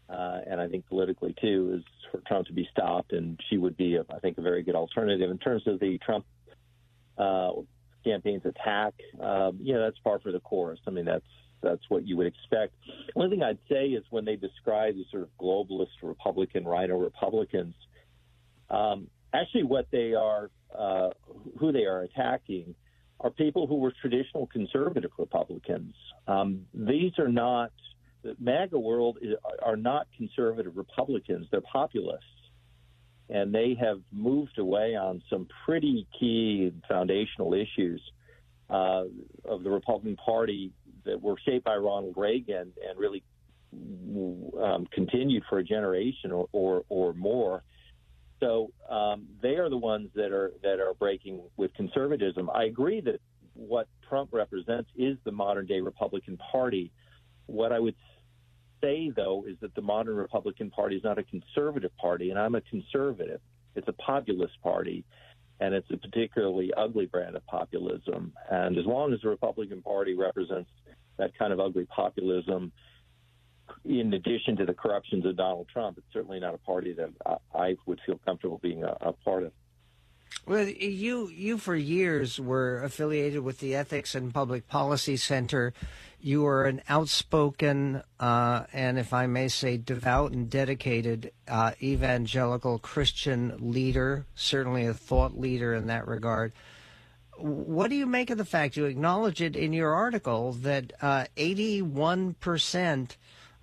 uh, 0.08 0.40
and 0.46 0.60
I 0.60 0.68
think 0.68 0.86
politically 0.86 1.34
too, 1.40 1.78
is 1.78 1.84
for 2.10 2.20
Trump 2.26 2.46
to 2.46 2.52
be 2.52 2.68
stopped, 2.70 3.12
and 3.12 3.40
she 3.48 3.58
would 3.58 3.76
be, 3.76 3.96
a, 3.96 4.04
I 4.14 4.18
think, 4.20 4.38
a 4.38 4.42
very 4.42 4.62
good 4.62 4.74
alternative 4.74 5.30
in 5.30 5.38
terms 5.38 5.66
of 5.66 5.80
the 5.80 5.98
Trump 6.04 6.24
uh, 7.18 7.50
campaign's 8.04 8.44
attack. 8.44 8.94
Um, 9.20 9.58
you 9.60 9.74
know, 9.74 9.80
that's 9.80 9.98
par 9.98 10.20
for 10.20 10.32
the 10.32 10.40
course. 10.40 10.78
I 10.86 10.90
mean, 10.90 11.06
that's 11.06 11.24
that's 11.62 11.82
what 11.88 12.06
you 12.06 12.16
would 12.16 12.26
expect. 12.26 12.74
One 13.14 13.30
thing 13.30 13.42
I'd 13.42 13.58
say 13.68 13.86
is 13.86 14.04
when 14.10 14.24
they 14.24 14.36
describe 14.36 14.94
these 14.94 15.06
sort 15.10 15.22
of 15.22 15.28
globalist 15.40 15.88
Republican, 16.02 16.64
RINO 16.64 16.98
Republicans, 16.98 17.74
um, 18.70 19.08
actually 19.32 19.64
what 19.64 19.86
they 19.90 20.14
are, 20.14 20.50
uh, 20.76 21.10
who 21.58 21.72
they 21.72 21.84
are 21.84 22.02
attacking, 22.02 22.74
are 23.20 23.30
people 23.30 23.66
who 23.66 23.76
were 23.76 23.92
traditional 24.00 24.46
conservative 24.46 25.10
Republicans. 25.18 25.94
Um, 26.28 26.66
these 26.74 27.12
are 27.18 27.28
not 27.28 27.72
the 28.22 28.36
MAGA 28.40 28.78
world 28.78 29.18
is, 29.22 29.36
are 29.62 29.76
not 29.76 30.08
conservative 30.16 30.76
Republicans; 30.76 31.46
they're 31.50 31.60
populists, 31.60 32.24
and 33.30 33.54
they 33.54 33.76
have 33.80 34.00
moved 34.12 34.58
away 34.58 34.96
on 34.96 35.22
some 35.30 35.48
pretty 35.64 36.06
key 36.18 36.72
foundational 36.88 37.54
issues 37.54 38.02
uh, 38.68 39.04
of 39.44 39.62
the 39.62 39.70
Republican 39.70 40.16
Party 40.16 40.72
that 41.06 41.20
were 41.20 41.36
shaped 41.44 41.64
by 41.64 41.76
Ronald 41.76 42.14
Reagan 42.16 42.72
and 42.88 42.98
really 42.98 43.22
um, 43.72 44.86
continued 44.92 45.42
for 45.48 45.58
a 45.58 45.64
generation 45.64 46.32
or, 46.32 46.46
or, 46.52 46.82
or 46.88 47.12
more. 47.14 47.62
So 48.40 48.70
um, 48.88 49.26
they 49.42 49.56
are 49.56 49.70
the 49.70 49.78
ones 49.78 50.10
that 50.14 50.30
are 50.32 50.52
that 50.62 50.78
are 50.78 50.92
breaking 50.94 51.40
with 51.56 51.72
conservatism. 51.74 52.50
I 52.50 52.64
agree 52.64 53.00
that 53.00 53.20
what 53.54 53.88
Trump 54.08 54.30
represents 54.32 54.90
is 54.94 55.16
the 55.24 55.32
modern 55.32 55.66
day 55.66 55.80
Republican 55.80 56.36
Party. 56.36 56.92
What 57.46 57.72
I 57.72 57.78
would 57.78 57.94
say 58.82 59.10
though 59.14 59.44
is 59.48 59.56
that 59.60 59.74
the 59.74 59.80
modern 59.80 60.16
Republican 60.16 60.70
Party 60.70 60.96
is 60.96 61.04
not 61.04 61.18
a 61.18 61.22
conservative 61.22 61.96
party, 61.96 62.30
and 62.30 62.38
I'm 62.38 62.54
a 62.54 62.60
conservative. 62.60 63.40
It's 63.74 63.88
a 63.88 63.94
populist 63.94 64.60
party, 64.62 65.04
and 65.60 65.74
it's 65.74 65.90
a 65.90 65.96
particularly 65.96 66.72
ugly 66.76 67.06
brand 67.06 67.36
of 67.36 67.46
populism. 67.46 68.32
And 68.50 68.76
as 68.76 68.84
long 68.84 69.14
as 69.14 69.20
the 69.22 69.28
Republican 69.28 69.82
Party 69.82 70.14
represents 70.14 70.70
that 71.18 71.36
kind 71.38 71.52
of 71.52 71.60
ugly 71.60 71.86
populism, 71.86 72.72
in 73.84 74.12
addition 74.12 74.56
to 74.56 74.64
the 74.64 74.74
corruptions 74.74 75.24
of 75.26 75.36
Donald 75.36 75.68
Trump, 75.72 75.98
it's 75.98 76.06
certainly 76.12 76.40
not 76.40 76.54
a 76.54 76.58
party 76.58 76.92
that 76.94 77.10
I, 77.54 77.76
would 77.86 78.00
feel 78.04 78.18
comfortable 78.24 78.58
being 78.62 78.84
a, 78.84 78.96
a 79.00 79.12
part 79.12 79.44
of. 79.44 79.52
Well, 80.44 80.66
you 80.66 81.28
you 81.28 81.56
for 81.56 81.74
years 81.74 82.38
were 82.38 82.82
affiliated 82.82 83.40
with 83.40 83.58
the 83.58 83.74
Ethics 83.74 84.14
and 84.14 84.34
Public 84.34 84.68
Policy 84.68 85.16
Center. 85.16 85.72
You 86.20 86.42
were 86.42 86.64
an 86.64 86.82
outspoken 86.88 88.02
uh, 88.18 88.64
and, 88.72 88.98
if 88.98 89.12
I 89.12 89.26
may 89.26 89.48
say, 89.48 89.76
devout 89.76 90.32
and 90.32 90.50
dedicated 90.50 91.32
uh, 91.46 91.72
evangelical 91.80 92.78
Christian 92.78 93.56
leader, 93.60 94.26
certainly 94.34 94.86
a 94.86 94.94
thought 94.94 95.38
leader 95.38 95.74
in 95.74 95.86
that 95.86 96.08
regard. 96.08 96.52
What 97.38 97.90
do 97.90 97.96
you 97.96 98.06
make 98.06 98.30
of 98.30 98.38
the 98.38 98.44
fact 98.44 98.76
you 98.76 98.86
acknowledge 98.86 99.42
it 99.42 99.56
in 99.56 99.72
your 99.72 99.92
article 99.92 100.52
that 100.52 100.92
uh, 101.02 101.26
81% 101.36 103.16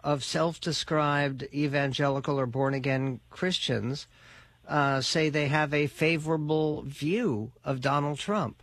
of 0.04 0.24
self 0.24 0.60
described 0.60 1.44
evangelical 1.54 2.40
or 2.40 2.46
born 2.46 2.74
again 2.74 3.20
Christians 3.30 4.08
uh, 4.68 5.02
say 5.02 5.30
they 5.30 5.48
have 5.48 5.74
a 5.74 5.88
favorable 5.88 6.84
view 6.84 7.52
of 7.64 7.82
Donald 7.82 8.20
Trump? 8.20 8.62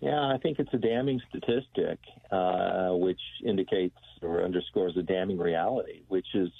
Yeah, 0.00 0.20
I 0.20 0.38
think 0.42 0.58
it's 0.58 0.72
a 0.74 0.78
damning 0.78 1.20
statistic, 1.28 1.98
uh, 2.30 2.90
which 2.90 3.20
indicates 3.44 3.96
or 4.22 4.44
underscores 4.44 4.96
a 4.96 5.02
damning 5.02 5.38
reality, 5.38 6.02
which 6.08 6.26
is 6.34 6.50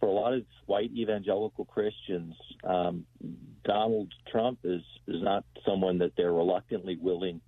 for 0.00 0.08
a 0.08 0.12
lot 0.12 0.32
of 0.32 0.44
white 0.66 0.90
evangelical 0.92 1.64
Christians, 1.64 2.34
um, 2.62 3.04
Donald 3.68 4.10
Trump 4.32 4.60
is 4.64 4.80
is 5.06 5.22
not 5.22 5.44
someone 5.64 5.98
that 5.98 6.12
they're 6.16 6.32
reluctantly 6.32 6.96
willing 6.96 7.40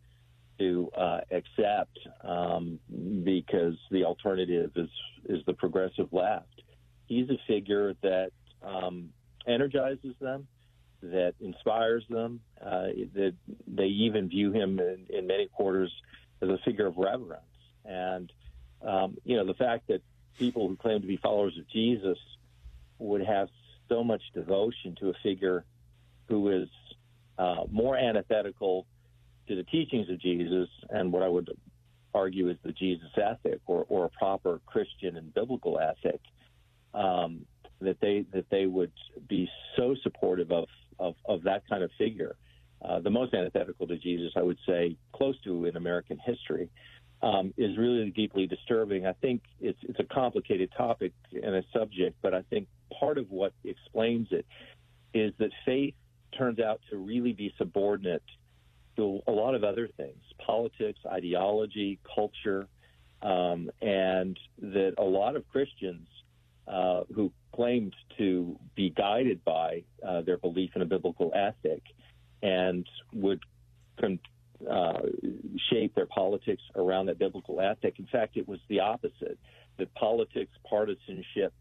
to 0.59 0.91
uh, 0.97 1.21
accept 1.31 1.99
um, 2.23 2.79
because 3.25 3.75
the 3.91 4.05
alternative 4.05 4.71
is 4.77 4.91
is 5.25 5.43
the 5.47 5.55
progressive 5.55 6.13
left. 6.13 6.63
He's 7.07 7.29
a 7.31 7.39
figure 7.49 7.95
that 8.03 8.33
um, 8.63 9.09
energizes 9.47 10.15
them, 10.21 10.47
that 11.03 11.35
inspires 11.41 12.05
them, 12.11 12.41
uh, 12.61 12.89
that 13.15 13.35
they 13.67 13.87
even 13.87 14.29
view 14.29 14.53
him 14.53 14.79
in, 14.79 15.07
in, 15.09 15.27
many 15.27 15.49
quarters 15.49 15.91
as 16.43 16.51
a 16.51 16.59
figure 16.67 16.87
of 16.87 16.99
reverence. 16.99 17.43
And 17.87 18.31
um, 18.87 19.17
you 19.25 19.39
know 19.39 19.47
the 19.47 19.55
fact 19.55 19.89
that 19.89 20.03
people 20.39 20.69
who 20.69 20.77
claim 20.77 21.01
to 21.01 21.07
be 21.07 21.17
followers 21.17 21.57
of 21.59 21.67
Jesus 21.71 22.19
would 22.99 23.25
have 23.25 23.49
so 23.89 24.05
much 24.05 24.23
devotion 24.35 24.95
to 25.01 25.09
a 25.09 25.15
figure 25.23 25.65
who 26.31 26.49
is 26.49 26.69
uh, 27.39 27.65
more 27.71 27.97
antithetical 27.97 28.87
to 29.49 29.57
the 29.57 29.65
teachings 29.65 30.09
of 30.09 30.21
Jesus 30.21 30.69
and 30.89 31.13
what 31.13 31.23
I 31.23 31.29
would 31.29 31.51
argue 32.15 32.49
is 32.49 32.57
the 32.63 32.73
Jesus 32.73 33.09
ethic 33.17 33.61
or, 33.67 33.85
or 33.89 34.07
a 34.07 34.11
proper 34.11 34.61
Christian 34.67 35.17
and 35.17 35.35
biblical 35.35 35.79
ethic. 35.79 36.21
Um, 36.95 37.47
that 37.81 37.97
they 38.01 38.27
that 38.33 38.45
they 38.51 38.67
would 38.67 38.93
be 39.29 39.49
so 39.77 39.95
supportive 40.03 40.53
of 40.53 40.67
of, 40.99 41.15
of 41.27 41.43
that 41.45 41.63
kind 41.69 41.83
of 41.83 41.91
figure. 41.99 42.37
Uh, 42.83 43.01
the 43.01 43.11
most 43.11 43.35
antithetical 43.35 43.87
to 43.87 43.97
Jesus, 43.97 44.33
I 44.37 44.43
would 44.43 44.59
say, 44.67 44.97
close 45.13 45.39
to 45.45 45.67
in 45.67 45.77
American 45.77 46.19
history 46.19 46.69
um, 47.23 47.53
is 47.57 47.77
really 47.77 48.11
deeply 48.11 48.47
disturbing. 48.47 49.07
I 49.07 49.13
think 49.15 49.43
it's 49.61 49.79
it's 49.83 49.99
a 49.99 50.05
complicated 50.05 50.71
topic 50.77 51.13
and 51.33 51.55
a 51.55 51.63
subject, 51.73 52.17
but 52.23 52.35
I 52.35 52.43
think 52.51 52.69
part 52.99 53.19
of 53.19 53.31
what 53.31 53.53
explains 53.65 54.29
it 54.31 54.47
is 55.15 55.33
that 55.39 55.51
faith 55.65 55.95
turns 56.37 56.59
out 56.59 56.81
to 56.91 56.97
really 56.97 57.33
be 57.33 57.53
subordinate 57.59 58.23
to 58.97 59.21
a 59.27 59.33
lot 59.33 59.55
of 59.55 59.65
other 59.65 59.89
things: 59.97 60.23
politics, 60.45 60.99
ideology, 61.07 61.99
culture, 62.15 62.67
um, 63.23 63.71
and 63.81 64.39
that 64.61 64.95
a 64.99 65.05
lot 65.05 65.37
of 65.37 65.49
Christians 65.49 66.07
uh, 66.67 67.03
who 67.15 67.33
claimed 67.55 67.95
to 68.19 68.59
be 68.75 68.91
guided 68.91 69.45
by 69.45 69.83
uh, 70.07 70.23
their 70.23 70.37
belief 70.39 70.71
in 70.77 70.83
a 70.83 70.87
biblical 70.87 71.33
ethic 71.35 71.83
and 72.43 72.87
would 73.13 73.41
con- 74.01 74.21
uh, 74.71 75.01
shape 75.71 75.95
their 75.95 76.07
politics 76.07 76.63
around 76.77 77.07
that 77.07 77.19
biblical 77.19 77.61
ethic. 77.61 77.99
In 77.99 78.07
fact, 78.07 78.37
it 78.37 78.47
was 78.47 78.61
the 78.69 78.81
opposite. 78.81 79.39
That 79.79 79.93
politics, 79.95 80.53
partisanship, 80.69 81.53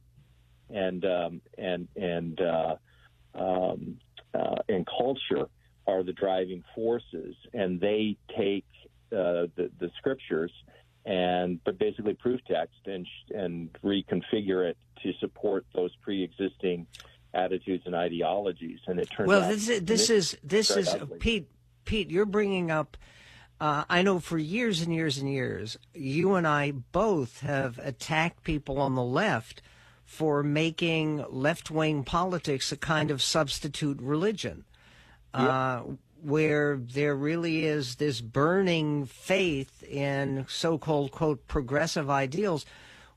and 0.69 1.05
um, 1.05 1.41
and 1.57 1.87
and 1.95 2.41
uh, 2.41 2.75
um, 3.33 3.97
uh, 4.33 4.55
and 4.67 4.85
culture 4.85 5.47
are 5.87 6.03
the 6.03 6.13
driving 6.13 6.63
forces, 6.75 7.35
and 7.53 7.79
they 7.79 8.17
take 8.37 8.65
uh, 9.11 9.47
the, 9.55 9.71
the 9.79 9.89
scriptures 9.97 10.51
and 11.05 11.63
but 11.63 11.79
basically 11.79 12.13
proof 12.13 12.39
text 12.47 12.79
and 12.85 13.07
and 13.33 13.69
reconfigure 13.83 14.69
it 14.69 14.77
to 15.01 15.13
support 15.19 15.65
those 15.73 15.95
pre-existing 16.01 16.85
attitudes 17.33 17.83
and 17.85 17.95
ideologies. 17.95 18.79
And 18.85 18.99
it 18.99 19.09
turns 19.09 19.27
well, 19.27 19.43
out 19.43 19.49
this 19.49 19.69
is 19.69 19.81
this 19.81 20.09
is 20.09 20.37
this 20.43 20.71
is 20.71 20.89
ugly. 20.89 21.17
Pete. 21.19 21.49
Pete, 21.85 22.11
you're 22.11 22.25
bringing 22.25 22.69
up. 22.69 22.97
Uh, 23.59 23.83
I 23.89 24.03
know 24.03 24.19
for 24.19 24.37
years 24.37 24.81
and 24.81 24.93
years 24.93 25.17
and 25.17 25.27
years, 25.27 25.77
you 25.93 26.35
and 26.35 26.47
I 26.47 26.71
both 26.71 27.41
have 27.41 27.79
attacked 27.79 28.43
people 28.43 28.79
on 28.79 28.93
the 28.93 29.03
left 29.03 29.63
for 30.09 30.41
making 30.41 31.23
left 31.29 31.69
wing 31.69 32.03
politics 32.03 32.71
a 32.71 32.75
kind 32.75 33.11
of 33.11 33.21
substitute 33.21 34.01
religion, 34.01 34.65
uh, 35.35 35.83
where 36.23 36.77
there 36.77 37.15
really 37.15 37.63
is 37.63 37.97
this 37.97 38.19
burning 38.19 39.05
faith 39.05 39.83
in 39.83 40.47
so 40.49 40.79
called, 40.79 41.11
quote, 41.11 41.47
progressive 41.47 42.09
ideals. 42.09 42.65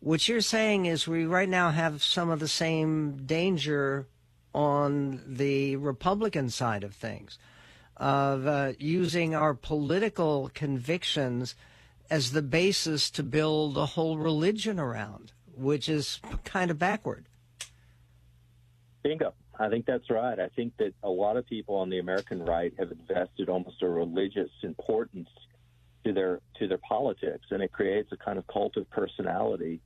What 0.00 0.28
you're 0.28 0.42
saying 0.42 0.84
is 0.84 1.08
we 1.08 1.24
right 1.24 1.48
now 1.48 1.70
have 1.70 2.04
some 2.04 2.28
of 2.28 2.40
the 2.40 2.46
same 2.46 3.24
danger 3.24 4.06
on 4.54 5.22
the 5.26 5.76
Republican 5.76 6.50
side 6.50 6.84
of 6.84 6.94
things 6.94 7.38
of 7.96 8.46
uh, 8.46 8.72
using 8.78 9.34
our 9.34 9.54
political 9.54 10.50
convictions 10.52 11.54
as 12.10 12.32
the 12.32 12.42
basis 12.42 13.10
to 13.12 13.22
build 13.22 13.78
a 13.78 13.86
whole 13.86 14.18
religion 14.18 14.78
around, 14.78 15.32
which 15.56 15.88
is 15.88 16.20
kind 16.44 16.70
of 16.70 16.78
backward. 16.78 17.26
Bingo. 19.02 19.34
I 19.58 19.68
think 19.68 19.86
that's 19.86 20.08
right. 20.10 20.38
I 20.38 20.48
think 20.48 20.76
that 20.78 20.94
a 21.02 21.08
lot 21.08 21.36
of 21.36 21.46
people 21.46 21.76
on 21.76 21.90
the 21.90 21.98
American 21.98 22.42
right 22.42 22.72
have 22.78 22.90
invested 22.90 23.48
almost 23.48 23.82
a 23.82 23.88
religious 23.88 24.50
importance 24.62 25.28
to 26.04 26.12
their 26.12 26.40
to 26.58 26.66
their 26.66 26.78
politics, 26.78 27.46
and 27.50 27.62
it 27.62 27.70
creates 27.70 28.10
a 28.12 28.16
kind 28.16 28.38
of 28.38 28.46
cult 28.46 28.76
of 28.76 28.88
personality. 28.90 29.80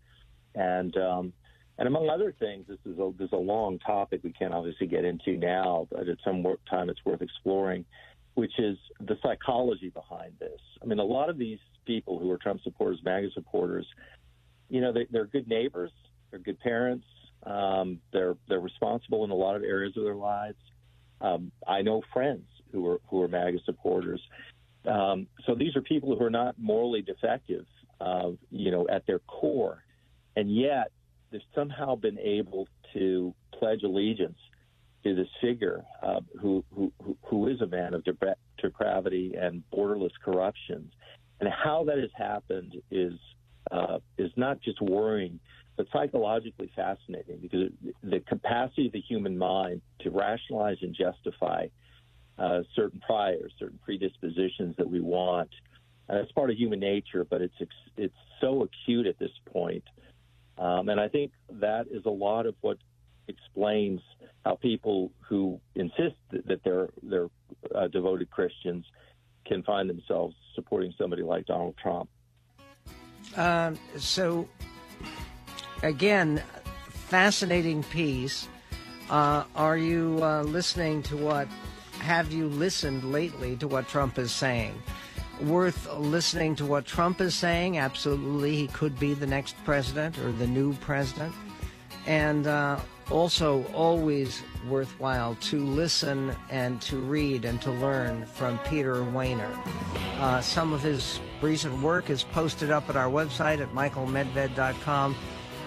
And 0.55 0.97
um, 0.97 1.33
and 1.79 1.89
among 1.89 2.09
other 2.09 2.35
things, 2.39 2.67
this 2.69 2.79
is 2.87 2.99
a 2.99 3.13
this 3.19 3.27
is 3.27 3.33
a 3.33 3.37
long 3.37 3.79
topic 3.81 4.21
we 4.23 4.33
can't 4.33 4.55
obviously 4.55 4.87
get 4.87 5.05
into 5.05 5.37
now, 5.37 5.89
but 5.91 6.09
at 6.09 6.19
some 6.25 6.45
time 6.71 6.89
it's 6.89 7.05
worth 7.05 7.21
exploring, 7.21 7.85
which 8.35 8.59
is 8.59 8.79
the 9.01 9.19
psychology 9.23 9.91
behind 9.91 10.33
this. 10.39 10.61
I 10.83 10.87
mean, 10.87 11.01
a 11.01 11.05
lot 11.05 11.29
of 11.29 11.39
these 11.39 11.59
people 11.87 12.19
who 12.19 12.31
are 12.31 12.39
Trump 12.39 12.63
supporters, 12.63 13.01
MAGA 13.05 13.31
supporters, 13.35 13.87
you 14.69 14.81
know, 14.81 14.93
they, 14.93 15.07
they're 15.11 15.27
good 15.27 15.49
neighbors, 15.49 15.91
they're 16.31 16.41
good 16.41 16.59
parents, 16.61 17.07
um, 17.45 18.01
they're 18.13 18.37
they're 18.49 18.61
responsible 18.61 19.25
in 19.25 19.31
a 19.31 19.35
lot 19.35 19.57
of 19.57 19.63
areas 19.63 19.97
of 19.97 20.05
their 20.05 20.15
lives. 20.15 20.57
Um, 21.21 21.53
I 21.67 21.83
know 21.83 22.03
friends 22.13 22.45
who 22.73 22.87
are 22.89 23.01
who 23.09 23.23
are 23.23 23.29
MAGA 23.29 23.59
supporters. 23.65 24.21
Um, 24.87 25.27
so 25.47 25.55
these 25.55 25.75
are 25.77 25.83
people 25.83 26.17
who 26.17 26.25
are 26.25 26.31
not 26.31 26.55
morally 26.59 27.03
defective, 27.03 27.67
uh, 28.01 28.31
you 28.51 28.71
know, 28.71 28.87
at 28.89 29.07
their 29.07 29.19
core, 29.21 29.83
and 30.37 30.55
yet 30.55 30.91
they've 31.31 31.41
somehow 31.55 31.97
been 31.97 32.19
able 32.19 32.69
to 32.95 33.35
pledge 33.59 33.83
allegiance 33.83 34.39
to 35.05 35.15
this 35.15 35.29
figure 35.41 35.85
uh, 36.03 36.21
who, 36.41 36.65
who 36.75 36.93
who 37.23 37.49
is 37.49 37.61
a 37.61 37.67
man 37.67 37.95
of 37.95 38.03
depra- 38.05 38.35
depravity 38.59 39.35
and 39.41 39.63
borderless 39.73 40.11
corruption, 40.25 40.91
and 41.41 41.49
how 41.49 41.85
that 41.85 41.99
has 41.99 42.11
happened 42.17 42.77
is 42.91 43.13
uh, 43.71 43.99
is 44.19 44.31
not 44.37 44.61
just 44.61 44.81
worrying, 44.81 45.39
but 45.77 45.87
psychologically 45.93 46.71
fascinating 46.75 47.39
because 47.41 47.71
the 48.03 48.21
capacity 48.21 48.87
of 48.87 48.93
the 48.93 49.01
human 49.01 49.37
mind 49.37 49.83
to 50.01 50.11
rationalize 50.11 50.79
and 50.83 50.95
justify 50.95 51.67
uh, 52.39 52.61
certain 52.75 53.01
priors, 53.01 53.53
certain 53.59 53.79
predispositions 53.85 54.77
that 54.77 54.89
we 54.89 55.01
want. 55.01 55.51
And 56.09 56.19
it's 56.19 56.33
part 56.33 56.51
of 56.51 56.57
human 56.57 56.81
nature, 56.81 57.25
but 57.25 57.43
it's 57.43 57.55
it's 57.97 58.15
so 58.41 58.63
acute 58.63 59.07
at 59.07 59.19
this 59.19 59.33
point. 59.53 59.85
Um, 60.59 60.89
and 60.89 61.01
I 61.01 61.09
think 61.09 61.33
that 61.51 61.87
is 61.91 62.05
a 62.07 62.11
lot 62.11 62.47
of 62.47 62.55
what 62.61 62.79
explains 63.29 64.01
how 64.45 64.55
people 64.55 65.11
who 65.29 65.61
insist 65.75 66.15
that 66.31 66.61
they're 66.65 66.89
they're 67.03 67.29
uh, 67.75 67.89
devoted 67.89 68.31
Christians 68.31 68.85
can 69.45 69.63
find 69.63 69.89
themselves 69.89 70.35
supporting 70.55 70.93
somebody 70.99 71.23
like 71.23 71.47
Donald 71.47 71.77
Trump. 71.83 72.09
Um, 73.37 73.79
so, 73.99 74.49
again, 75.83 76.43
fascinating 76.89 77.83
piece. 77.85 78.49
Uh, 79.11 79.45
are 79.55 79.77
you 79.77 80.19
uh, 80.23 80.43
listening 80.43 81.03
to 81.05 81.17
what? 81.17 81.49
Have 82.01 82.33
you 82.33 82.49
listened 82.49 83.05
lately 83.05 83.57
to 83.57 83.69
what 83.69 83.89
Trump 83.89 84.19
is 84.19 84.33
saying? 84.33 84.81
Worth 85.43 85.93
listening 85.97 86.57
to 86.57 86.67
what 86.67 86.87
Trump 86.87 87.21
is 87.21 87.35
saying. 87.35 87.79
Absolutely, 87.79 88.57
he 88.57 88.67
could 88.69 88.99
be 88.99 89.15
the 89.15 89.27
next 89.27 89.57
president 89.65 90.19
or 90.19 90.33
the 90.33 90.47
new 90.47 90.73
president. 90.75 91.35
And 92.07 92.47
uh, 92.47 92.81
also, 93.11 93.65
always 93.73 94.43
worthwhile 94.69 95.37
to 95.43 95.65
listen 95.65 96.35
and 96.51 96.81
to 96.83 96.97
read 96.97 97.45
and 97.45 97.61
to 97.63 97.71
learn 97.71 98.27
from 98.27 98.59
Peter 98.61 98.97
Wehner. 98.97 99.55
Uh, 100.19 100.41
some 100.41 100.73
of 100.73 100.83
his 100.83 101.21
recent 101.43 101.81
work 101.81 102.11
is 102.11 102.23
posted 102.23 102.71
up 102.71 102.89
at 102.89 102.97
our 102.97 103.11
website 103.11 103.61
at 103.61 103.73
michaelmedved.com. 103.73 105.17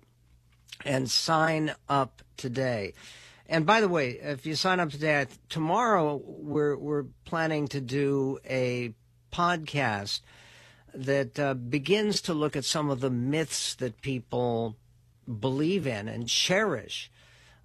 and 0.83 1.09
sign 1.09 1.73
up 1.87 2.21
today. 2.35 2.93
And 3.47 3.65
by 3.65 3.79
the 3.79 3.87
way, 3.87 4.11
if 4.11 4.45
you 4.45 4.55
sign 4.55 4.79
up 4.79 4.89
today, 4.89 5.27
tomorrow 5.49 6.21
we're 6.25 6.75
we're 6.75 7.05
planning 7.25 7.67
to 7.69 7.79
do 7.79 8.39
a 8.49 8.93
podcast 9.31 10.21
that 10.93 11.39
uh, 11.39 11.53
begins 11.53 12.21
to 12.21 12.33
look 12.33 12.55
at 12.55 12.65
some 12.65 12.89
of 12.89 13.01
the 13.01 13.09
myths 13.09 13.75
that 13.75 14.01
people 14.01 14.75
believe 15.39 15.85
in 15.85 16.07
and 16.07 16.27
cherish 16.27 17.11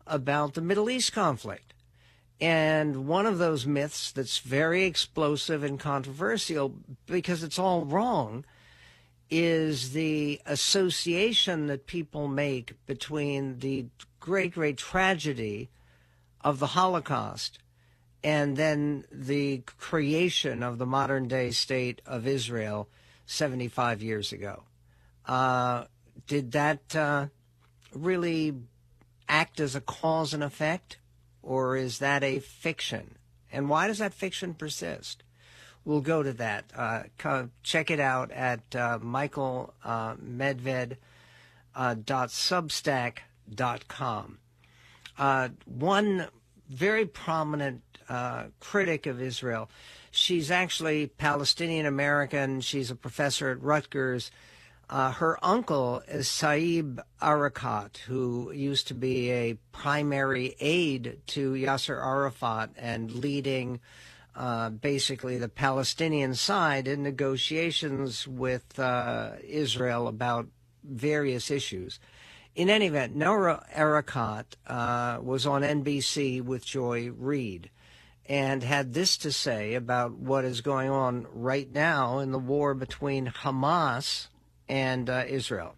about 0.06 0.54
the 0.54 0.60
Middle 0.60 0.90
East 0.90 1.12
conflict. 1.12 1.72
And 2.40 3.06
one 3.06 3.26
of 3.26 3.38
those 3.38 3.66
myths 3.66 4.10
that's 4.10 4.38
very 4.38 4.84
explosive 4.84 5.62
and 5.62 5.78
controversial 5.78 6.74
because 7.06 7.42
it's 7.42 7.58
all 7.58 7.84
wrong 7.84 8.44
is 9.30 9.92
the 9.92 10.40
association 10.46 11.66
that 11.68 11.86
people 11.86 12.26
make 12.26 12.74
between 12.86 13.60
the 13.60 13.86
great, 14.18 14.52
great 14.52 14.76
tragedy 14.76 15.70
of 16.40 16.58
the 16.58 16.68
Holocaust 16.68 17.58
and 18.22 18.56
then 18.56 19.04
the 19.10 19.62
creation 19.78 20.62
of 20.62 20.78
the 20.78 20.86
modern 20.86 21.28
day 21.28 21.50
state 21.50 22.02
of 22.04 22.26
Israel 22.26 22.88
75 23.26 24.02
years 24.02 24.32
ago. 24.32 24.64
Uh, 25.26 25.84
did 26.26 26.52
that 26.52 26.94
uh, 26.96 27.26
really 27.94 28.54
act 29.28 29.60
as 29.60 29.74
a 29.74 29.80
cause 29.80 30.34
and 30.34 30.42
effect, 30.42 30.98
or 31.42 31.76
is 31.76 31.98
that 31.98 32.22
a 32.22 32.40
fiction? 32.40 33.16
And 33.52 33.68
why 33.68 33.86
does 33.86 33.98
that 33.98 34.12
fiction 34.12 34.54
persist? 34.54 35.22
We'll 35.84 36.02
go 36.02 36.22
to 36.22 36.32
that. 36.34 36.64
Uh, 36.76 37.44
check 37.62 37.90
it 37.90 38.00
out 38.00 38.30
at 38.32 38.76
uh, 38.76 38.98
Michael 39.00 39.72
uh, 39.82 40.14
uh. 41.74 41.94
Uh, 45.18 45.48
one 45.64 46.28
very 46.68 47.06
prominent 47.06 47.82
uh, 48.08 48.44
critic 48.60 49.06
of 49.06 49.22
Israel. 49.22 49.70
She's 50.10 50.50
actually 50.50 51.06
Palestinian 51.06 51.86
American. 51.86 52.60
She's 52.60 52.90
a 52.90 52.96
professor 52.96 53.50
at 53.50 53.62
Rutgers. 53.62 54.30
Her 54.88 55.38
uncle 55.42 56.02
is 56.08 56.26
Saeb 56.26 56.98
Erekat, 57.22 57.98
who 57.98 58.50
used 58.52 58.88
to 58.88 58.94
be 58.94 59.30
a 59.30 59.54
primary 59.72 60.56
aide 60.58 61.20
to 61.28 61.52
Yasser 61.52 62.04
Arafat 62.04 62.70
and 62.76 63.12
leading 63.12 63.80
uh, 64.40 64.70
basically 64.70 65.36
the 65.36 65.50
Palestinian 65.50 66.34
side 66.34 66.88
in 66.88 67.02
negotiations 67.02 68.26
with 68.26 68.78
uh, 68.78 69.32
Israel 69.46 70.08
about 70.08 70.46
various 70.82 71.50
issues. 71.50 72.00
In 72.54 72.70
any 72.70 72.86
event, 72.86 73.14
Noura 73.14 73.66
Erakat 73.76 74.46
uh, 74.66 75.18
was 75.20 75.44
on 75.44 75.60
NBC 75.60 76.42
with 76.42 76.64
Joy 76.64 77.10
Reid 77.10 77.68
and 78.24 78.62
had 78.62 78.94
this 78.94 79.18
to 79.18 79.30
say 79.30 79.74
about 79.74 80.12
what 80.12 80.46
is 80.46 80.62
going 80.62 80.88
on 80.88 81.26
right 81.34 81.70
now 81.70 82.20
in 82.20 82.32
the 82.32 82.38
war 82.38 82.72
between 82.72 83.26
Hamas 83.26 84.28
and 84.70 85.10
uh, 85.10 85.24
Israel. 85.28 85.74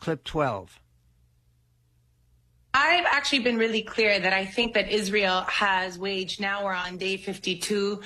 Clip 0.00 0.22
12. 0.22 0.80
I've 2.78 3.06
actually 3.06 3.38
been 3.38 3.56
really 3.56 3.80
clear 3.80 4.20
that 4.20 4.34
I 4.34 4.44
think 4.44 4.74
that 4.74 4.90
Israel 4.90 5.40
has 5.48 5.98
waged, 5.98 6.42
now 6.42 6.62
we're 6.62 6.74
on 6.74 6.98
day 6.98 7.16
52, 7.16 8.02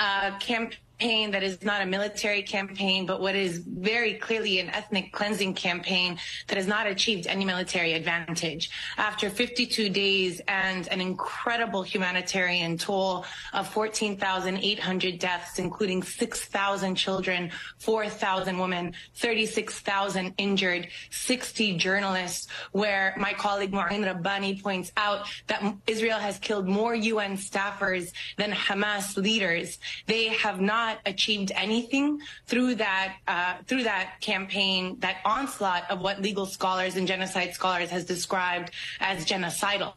uh, 0.00 0.38
campaign 0.38 0.78
campaign 0.98 1.30
that 1.32 1.42
is 1.42 1.62
not 1.62 1.82
a 1.82 1.86
military 1.86 2.42
campaign, 2.42 3.06
but 3.06 3.20
what 3.20 3.34
is 3.34 3.58
very 3.58 4.14
clearly 4.14 4.60
an 4.60 4.70
ethnic 4.70 5.12
cleansing 5.12 5.54
campaign 5.54 6.18
that 6.46 6.56
has 6.56 6.66
not 6.66 6.86
achieved 6.86 7.26
any 7.26 7.44
military 7.44 7.94
advantage. 7.94 8.70
After 8.96 9.28
52 9.30 9.88
days 9.88 10.40
and 10.48 10.86
an 10.88 11.00
incredible 11.00 11.82
humanitarian 11.82 12.78
toll 12.78 13.24
of 13.52 13.68
14,800 13.68 15.18
deaths, 15.18 15.58
including 15.58 16.02
6,000 16.02 16.94
children, 16.94 17.50
4,000 17.78 18.58
women, 18.58 18.94
36,000 19.16 20.34
injured, 20.38 20.88
60 21.10 21.76
journalists, 21.76 22.46
where 22.72 23.14
my 23.18 23.32
colleague 23.32 23.72
Mouin 23.72 24.04
Rabbani 24.04 24.60
points 24.60 24.92
out 24.96 25.26
that 25.48 25.62
Israel 25.86 26.18
has 26.18 26.38
killed 26.38 26.68
more 26.68 26.94
UN 26.94 27.36
staffers 27.36 28.12
than 28.36 28.52
Hamas 28.52 29.16
leaders. 29.16 29.78
They 30.06 30.28
have 30.28 30.60
not 30.60 30.83
not 30.84 30.98
achieved 31.06 31.50
anything 31.66 32.06
through 32.46 32.72
that 32.86 33.16
uh, 33.34 33.54
through 33.66 33.84
that 33.92 34.06
campaign, 34.20 34.82
that 35.00 35.16
onslaught 35.24 35.84
of 35.90 36.00
what 36.00 36.14
legal 36.28 36.46
scholars 36.46 36.96
and 36.96 37.04
genocide 37.06 37.52
scholars 37.58 37.90
has 37.90 38.04
described 38.04 38.68
as 39.00 39.16
genocidal. 39.24 39.94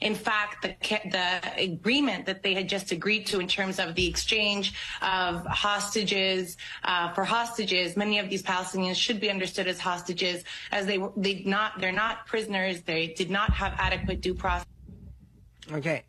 In 0.00 0.14
fact, 0.14 0.54
the, 0.62 0.74
the 1.16 1.62
agreement 1.72 2.24
that 2.24 2.42
they 2.42 2.54
had 2.54 2.66
just 2.76 2.92
agreed 2.92 3.24
to 3.26 3.40
in 3.40 3.48
terms 3.58 3.78
of 3.78 3.94
the 3.94 4.06
exchange 4.12 4.66
of 5.02 5.44
hostages 5.46 6.56
uh, 6.84 7.12
for 7.14 7.24
hostages, 7.24 7.88
many 8.04 8.18
of 8.18 8.26
these 8.30 8.42
Palestinians 8.42 8.96
should 9.04 9.20
be 9.20 9.28
understood 9.36 9.66
as 9.72 9.78
hostages, 9.78 10.38
as 10.72 10.86
they 10.86 10.98
they 11.24 11.34
not 11.56 11.70
they're 11.80 12.00
not 12.04 12.26
prisoners. 12.32 12.76
They 12.92 13.02
did 13.20 13.30
not 13.30 13.50
have 13.60 13.72
adequate 13.88 14.18
due 14.26 14.36
process. 14.44 14.66
Okay, 15.78 16.04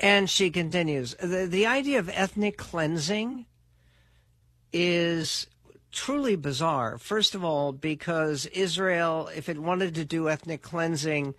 and 0.00 0.22
she 0.36 0.46
continues 0.60 1.08
the 1.20 1.46
the 1.58 1.66
idea 1.78 1.98
of 1.98 2.08
ethnic 2.08 2.56
cleansing 2.56 3.44
is 4.74 5.46
truly 5.92 6.34
bizarre. 6.34 6.98
First 6.98 7.34
of 7.36 7.44
all, 7.44 7.72
because 7.72 8.46
Israel, 8.46 9.30
if 9.34 9.48
it 9.48 9.58
wanted 9.58 9.94
to 9.94 10.04
do 10.04 10.28
ethnic 10.28 10.60
cleansing, 10.60 11.34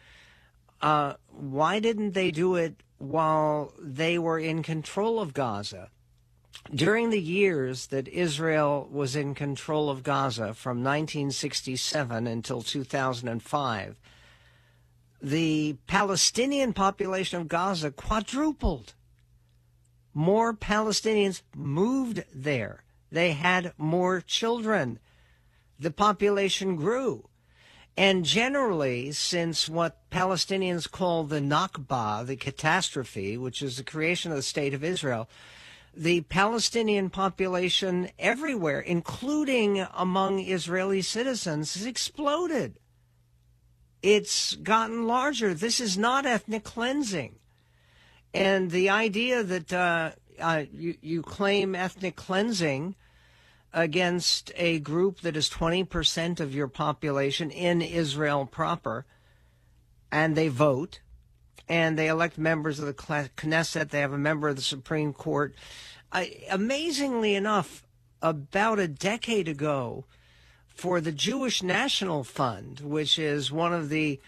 uh, 0.82 1.16
why 1.28 1.80
didn't 1.80 2.14
they 2.14 2.32
do 2.32 2.56
it 2.56 2.82
while 2.98 3.74
they 3.78 4.18
were 4.18 4.40
in 4.40 4.64
control 4.64 5.20
of 5.20 5.34
Gaza? 5.34 5.90
During 6.74 7.10
the 7.10 7.22
years 7.22 7.88
that 7.88 8.08
Israel 8.08 8.88
was 8.90 9.16
in 9.16 9.36
control 9.36 9.90
of 9.90 10.02
Gaza 10.02 10.54
from 10.54 10.78
1967 10.78 12.26
until 12.26 12.62
2005, 12.62 14.00
the 15.22 15.76
Palestinian 15.88 16.72
population 16.72 17.42
of 17.42 17.50
Gaza 17.50 17.92
quadrupled. 17.92 18.94
More 20.14 20.54
Palestinians 20.54 21.42
moved 21.54 22.24
there. 22.34 22.85
They 23.16 23.32
had 23.32 23.72
more 23.78 24.20
children. 24.20 25.00
The 25.80 25.90
population 25.90 26.76
grew. 26.76 27.30
And 27.96 28.26
generally, 28.26 29.14
since 29.14 29.70
what 29.70 30.10
Palestinians 30.12 30.92
call 30.92 31.24
the 31.24 31.40
Nakba, 31.40 32.26
the 32.26 32.36
catastrophe, 32.36 33.38
which 33.38 33.62
is 33.62 33.78
the 33.78 33.86
creation 33.86 34.32
of 34.32 34.36
the 34.36 34.44
state 34.44 34.74
of 34.74 34.84
Israel, 34.84 35.30
the 35.96 36.22
Palestinian 36.28 37.10
population 37.10 38.10
everywhere, 38.20 38.82
including 38.82 39.88
among 39.94 40.42
Israeli 40.42 41.02
citizens, 41.02 41.76
has 41.76 41.86
exploded. 41.86 42.82
It's 44.04 44.56
gotten 44.56 45.08
larger. 45.08 45.54
This 45.54 45.80
is 45.80 45.98
not 45.98 46.26
ethnic 46.26 46.66
cleansing. 46.66 47.36
And 48.34 48.72
the 48.72 48.90
idea 48.90 49.42
that 49.42 49.72
uh, 49.72 50.12
uh, 50.38 50.64
you, 50.74 50.96
you 51.00 51.22
claim 51.22 51.76
ethnic 51.76 52.18
cleansing 52.18 52.96
against 53.76 54.54
a 54.56 54.80
group 54.80 55.20
that 55.20 55.36
is 55.36 55.50
20% 55.50 56.40
of 56.40 56.56
your 56.56 56.70
population 56.70 57.52
in 57.52 57.82
Israel 57.82 58.46
proper, 58.46 59.06
and 60.10 60.36
they 60.36 60.48
vote, 60.48 61.02
and 61.68 62.00
they 62.00 62.08
elect 62.08 62.38
members 62.38 62.80
of 62.80 62.86
the 62.86 62.94
Knesset, 62.94 63.90
they 63.90 64.00
have 64.00 64.14
a 64.14 64.18
member 64.18 64.48
of 64.48 64.56
the 64.56 64.62
Supreme 64.62 65.12
Court. 65.12 65.54
I, 66.10 66.44
amazingly 66.50 67.36
enough, 67.36 67.86
about 68.22 68.80
a 68.80 68.88
decade 68.88 69.50
ago, 69.50 70.06
for 70.70 71.02
the 71.02 71.12
Jewish 71.12 71.62
National 71.62 72.24
Fund, 72.24 72.80
which 72.80 73.20
is 73.20 73.52
one 73.52 73.74
of 73.74 73.90
the 73.90 74.22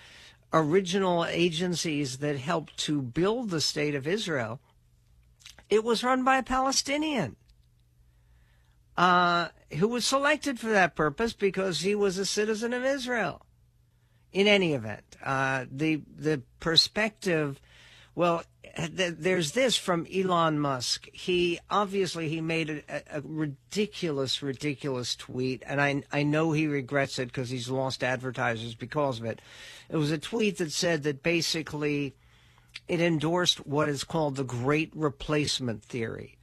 original 0.52 1.26
agencies 1.26 2.18
that 2.18 2.38
helped 2.38 2.78
to 2.80 3.02
build 3.02 3.50
the 3.50 3.62
state 3.62 3.96
of 3.96 4.08
Israel, 4.08 4.60
it 5.70 5.86
was 5.86 6.04
run 6.04 6.26
by 6.26 6.38
a 6.38 6.44
Palestinian 6.44 7.38
uh, 8.98 9.50
who 9.74 9.88
was 9.88 10.06
selected 10.06 10.60
for 10.60 10.70
that 10.70 10.96
purpose 10.96 11.34
because 11.34 11.82
he 11.82 11.96
was 11.96 12.18
a 12.18 12.26
citizen 12.26 12.74
of 12.74 12.84
Israel. 12.84 13.46
In 14.34 14.48
any 14.48 14.74
event, 14.74 15.16
uh, 15.24 15.66
the 15.72 16.02
the 16.16 16.42
perspective, 16.60 17.62
well, 18.14 18.44
th- 18.76 19.16
there's 19.18 19.54
this 19.54 19.78
from 19.78 20.06
Elon 20.14 20.60
Musk. 20.60 21.08
He 21.14 21.60
obviously 21.70 22.28
he 22.28 22.42
made 22.42 22.70
a, 22.70 23.18
a 23.18 23.22
ridiculous, 23.22 24.44
ridiculous 24.44 25.16
tweet, 25.16 25.64
and 25.66 25.82
I 25.82 26.04
I 26.12 26.24
know 26.24 26.52
he 26.52 26.68
regrets 26.68 27.20
it 27.20 27.28
because 27.28 27.50
he's 27.50 27.70
lost 27.70 28.04
advertisers 28.04 28.76
because 28.76 29.20
of 29.20 29.26
it. 29.26 29.42
It 29.90 29.98
was 29.98 30.12
a 30.12 30.18
tweet 30.18 30.58
that 30.58 30.72
said 30.72 31.04
that 31.04 31.24
basically 31.24 32.16
it 32.88 33.02
endorsed 33.02 33.66
what 33.66 33.90
is 33.90 34.04
called 34.04 34.36
the 34.36 34.44
Great 34.44 34.92
Replacement 34.94 35.84
Theory, 35.84 36.37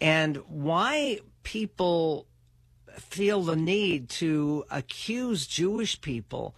and 0.00 0.36
why 0.48 1.20
people 1.42 2.26
feel 2.98 3.42
the 3.42 3.56
need 3.56 4.08
to 4.08 4.64
accuse 4.70 5.46
Jewish 5.46 6.00
people 6.00 6.54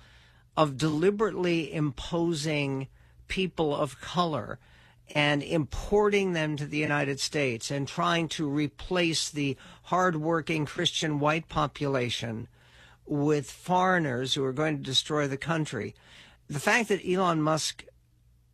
of 0.57 0.77
deliberately 0.77 1.73
imposing 1.73 2.89
people 3.29 3.75
of 3.75 4.01
color 4.01 4.59
and 5.15 5.43
importing 5.43 6.33
them 6.33 6.57
to 6.57 6.67
the 6.67 6.79
United 6.79 7.21
States 7.21 7.71
and 7.71 7.89
trying 7.89 8.29
to 8.29 8.49
replace 8.49 9.31
the 9.31 9.57
hardworking 9.85 10.67
Christian 10.67 11.19
white 11.19 11.49
population 11.49 12.49
with 13.07 13.51
foreigners 13.51 14.35
who 14.35 14.45
are 14.45 14.53
going 14.53 14.77
to 14.77 14.83
destroy 14.83 15.27
the 15.27 15.37
country. 15.37 15.95
The 16.49 16.61
fact 16.61 16.89
that 16.89 17.07
Elon 17.09 17.41
Musk 17.41 17.85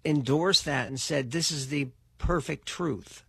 endorsed 0.04 0.64
that 0.64 0.88
and 0.88 1.00
said 1.00 1.30
this 1.30 1.50
is 1.50 1.68
the 1.68 1.88
perfect 2.18 2.66
truth 2.66 3.24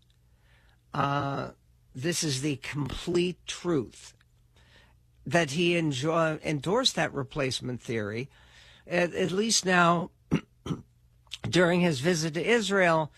uh, 0.96 1.52
this 1.94 2.24
is 2.24 2.42
the 2.42 2.56
complete 2.56 3.38
truth. 3.46 4.14
That 5.26 5.52
he 5.52 5.76
enjoy, 5.76 6.40
endorsed 6.44 6.96
that 6.96 7.14
replacement 7.14 7.82
theory, 7.82 8.30
at, 8.88 9.14
at 9.14 9.32
least 9.32 9.66
now 9.66 10.12
during 11.50 11.82
his 11.82 12.00
visit 12.00 12.36
to 12.36 12.46
Israel, 12.46 13.12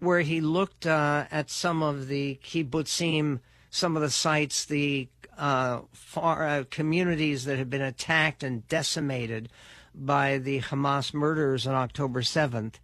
where 0.00 0.22
he 0.22 0.40
looked 0.40 0.86
uh, 0.86 1.26
at 1.30 1.50
some 1.50 1.82
of 1.82 2.08
the 2.08 2.40
kibbutzim, 2.42 3.40
some 3.68 3.94
of 3.94 4.02
the 4.02 4.10
sites, 4.10 4.64
the 4.64 5.08
uh, 5.38 5.82
far, 5.92 6.46
uh, 6.46 6.64
communities 6.68 7.44
that 7.44 7.58
had 7.58 7.70
been 7.70 7.82
attacked 7.82 8.42
and 8.42 8.66
decimated 8.66 9.50
by 9.94 10.38
the 10.38 10.62
Hamas 10.62 11.14
murders 11.14 11.66
on 11.66 11.74
October 11.74 12.22
7th. 12.22 12.74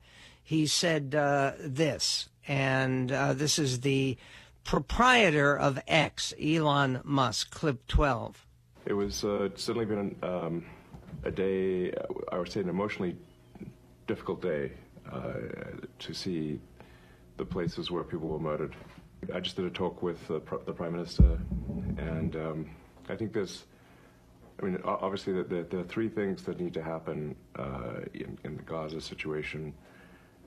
He 0.43 0.67
said 0.67 1.15
uh, 1.15 1.53
this, 1.59 2.29
and 2.49 3.11
uh, 3.13 3.33
this 3.33 3.59
is 3.59 3.81
the 3.81 4.17
proprietor 4.65 5.57
of 5.57 5.79
X, 5.87 6.35
Elon 6.43 7.01
Musk, 7.05 7.51
clip 7.51 7.87
12. 7.87 8.47
It 8.87 8.93
was 8.93 9.25
uh, 9.25 9.49
certainly 9.55 9.87
been 9.87 10.17
um, 10.23 10.65
a 11.25 11.31
day, 11.31 11.93
I 12.31 12.39
would 12.39 12.51
say 12.51 12.61
an 12.61 12.69
emotionally 12.69 13.17
difficult 14.07 14.43
day 14.43 14.73
uh, 15.13 15.33
to 15.99 16.15
see 16.15 16.61
the 17.37 17.45
places 17.45 17.91
where 17.91 18.03
people 18.03 18.29
were 18.29 18.39
murdered. 18.39 18.75
I 19.35 19.41
just 19.41 19.57
did 19.57 19.65
a 19.65 19.71
talk 19.71 20.03
with 20.03 20.27
the, 20.29 20.41
the 20.67 20.73
Prime 20.73 20.93
Minister, 20.93 21.39
and 21.99 22.37
um, 22.37 22.71
I 23.09 23.17
think 23.17 23.33
there's, 23.33 23.65
I 24.61 24.67
mean, 24.67 24.79
obviously, 24.85 25.33
the, 25.33 25.43
the, 25.43 25.67
there 25.69 25.81
are 25.81 25.85
three 25.85 26.09
things 26.09 26.43
that 26.45 26.61
need 26.61 26.75
to 26.75 26.83
happen 26.83 27.35
uh, 27.57 28.01
in, 28.15 28.39
in 28.45 28.57
the 28.57 28.63
Gaza 28.63 29.01
situation. 29.01 29.73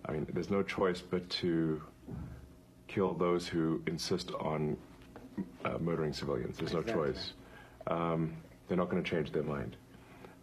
I 0.10 0.13
mean, 0.13 0.26
there's 0.34 0.50
no 0.50 0.63
choice 0.63 1.02
but 1.02 1.30
to 1.30 1.82
kill 2.88 3.13
those 3.13 3.48
who 3.48 3.82
insist 3.86 4.32
on 4.39 4.76
uh, 5.63 5.78
murdering 5.80 6.13
civilians. 6.13 6.58
There's 6.58 6.74
no 6.74 6.82
choice. 6.82 7.34
Um, 7.86 8.34
they're 8.67 8.78
not 8.78 8.89
going 8.89 9.04
to 9.04 9.08
change 9.08 9.32
their 9.32 9.43
mind. 9.43 9.76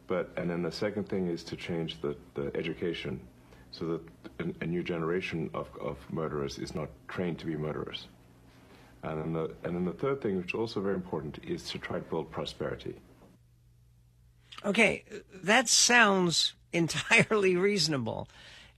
But 0.06 0.30
and 0.36 0.48
then 0.48 0.62
the 0.62 0.70
second 0.70 1.08
thing 1.08 1.26
is 1.26 1.42
to 1.44 1.56
change 1.56 2.00
the, 2.00 2.16
the 2.34 2.56
education, 2.56 3.18
so 3.72 3.86
that 4.38 4.46
a, 4.60 4.64
a 4.64 4.66
new 4.66 4.84
generation 4.84 5.50
of, 5.52 5.68
of 5.80 5.98
murderers 6.12 6.58
is 6.58 6.76
not 6.76 6.88
trained 7.08 7.40
to 7.40 7.46
be 7.46 7.56
murderers. 7.56 8.06
And 9.02 9.20
then 9.20 9.32
the 9.32 9.54
and 9.64 9.74
then 9.74 9.84
the 9.84 9.92
third 9.92 10.22
thing, 10.22 10.36
which 10.36 10.54
is 10.54 10.54
also 10.54 10.80
very 10.80 10.94
important, 10.94 11.40
is 11.42 11.68
to 11.70 11.78
try 11.78 11.98
to 11.98 12.04
build 12.04 12.30
prosperity. 12.30 12.94
Okay, 14.64 15.02
that 15.42 15.68
sounds 15.68 16.54
entirely 16.72 17.56
reasonable 17.56 18.28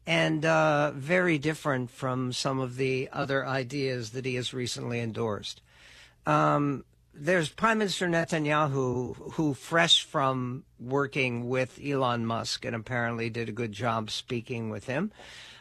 and 0.08 0.46
uh, 0.46 0.90
very 0.92 1.36
different 1.36 1.90
from 1.90 2.32
some 2.32 2.60
of 2.60 2.76
the 2.76 3.10
other 3.12 3.46
ideas 3.46 4.12
that 4.12 4.24
he 4.24 4.36
has 4.36 4.54
recently 4.54 5.00
endorsed. 5.00 5.60
Um, 6.24 6.86
there's 7.12 7.50
Prime 7.50 7.76
Minister 7.76 8.08
Netanyahu, 8.08 9.32
who, 9.34 9.52
fresh 9.52 10.02
from 10.02 10.64
working 10.80 11.50
with 11.50 11.78
Elon 11.84 12.24
Musk 12.24 12.64
and 12.64 12.74
apparently 12.74 13.28
did 13.28 13.50
a 13.50 13.52
good 13.52 13.72
job 13.72 14.10
speaking 14.10 14.70
with 14.70 14.86
him, 14.86 15.12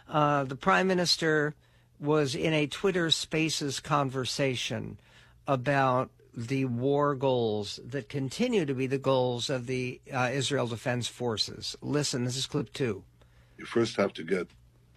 uh, 0.08 0.46
the 0.46 0.56
Prime 0.56 0.88
Minister 0.88 1.54
was 2.00 2.34
in 2.34 2.54
a 2.54 2.68
Twitter 2.68 3.12
Spaces 3.12 3.82
conversation 3.82 4.98
about 5.46 6.10
the 6.34 6.64
war 6.64 7.16
goals 7.16 7.82
that 7.86 8.08
continue 8.08 8.66
to 8.66 8.74
be 8.74 8.88
the 8.88 8.98
goals 8.98 9.50
of 9.50 9.68
the 9.68 10.00
uh, 10.14 10.30
Israel 10.32 10.68
Defense 10.68 11.10
Forces. 11.10 11.76
Listen, 11.82 12.24
this 12.24 12.38
is 12.38 12.46
clip 12.46 12.72
two. 12.72 13.04
You 13.58 13.66
first 13.66 13.96
have 13.98 14.14
to 14.14 14.24
get 14.24 14.48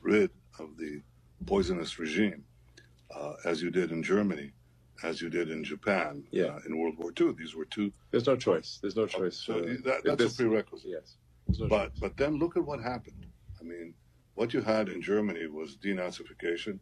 rid 0.02 0.30
of 0.58 0.76
the 0.76 1.02
poisonous 1.46 1.98
regime, 1.98 2.44
uh, 3.14 3.34
as 3.44 3.62
you 3.62 3.70
did 3.70 3.90
in 3.92 4.02
Germany, 4.02 4.52
as 5.02 5.20
you 5.22 5.30
did 5.30 5.50
in 5.50 5.64
Japan 5.64 6.24
Yeah. 6.30 6.44
uh, 6.56 6.60
in 6.66 6.76
World 6.78 6.98
War 6.98 7.12
II. 7.18 7.32
These 7.32 7.54
were 7.54 7.64
two. 7.64 7.92
There's 8.10 8.26
no 8.26 8.36
choice. 8.36 8.78
There's 8.82 8.96
no 8.96 9.06
choice. 9.06 9.36
So 9.36 9.54
uh, 9.60 9.62
that, 9.84 10.02
that's 10.04 10.16
this- 10.22 10.34
a 10.34 10.36
prerequisite. 10.36 10.90
Yes. 10.90 11.16
No 11.58 11.66
But 11.68 11.90
choice. 11.92 12.00
but 12.00 12.16
then 12.16 12.36
look 12.38 12.56
at 12.56 12.64
what 12.64 12.80
happened. 12.80 13.26
I 13.60 13.64
mean, 13.64 13.94
what 14.34 14.52
you 14.54 14.60
had 14.60 14.88
in 14.88 15.00
Germany 15.02 15.46
was 15.46 15.76
denazification, 15.76 16.78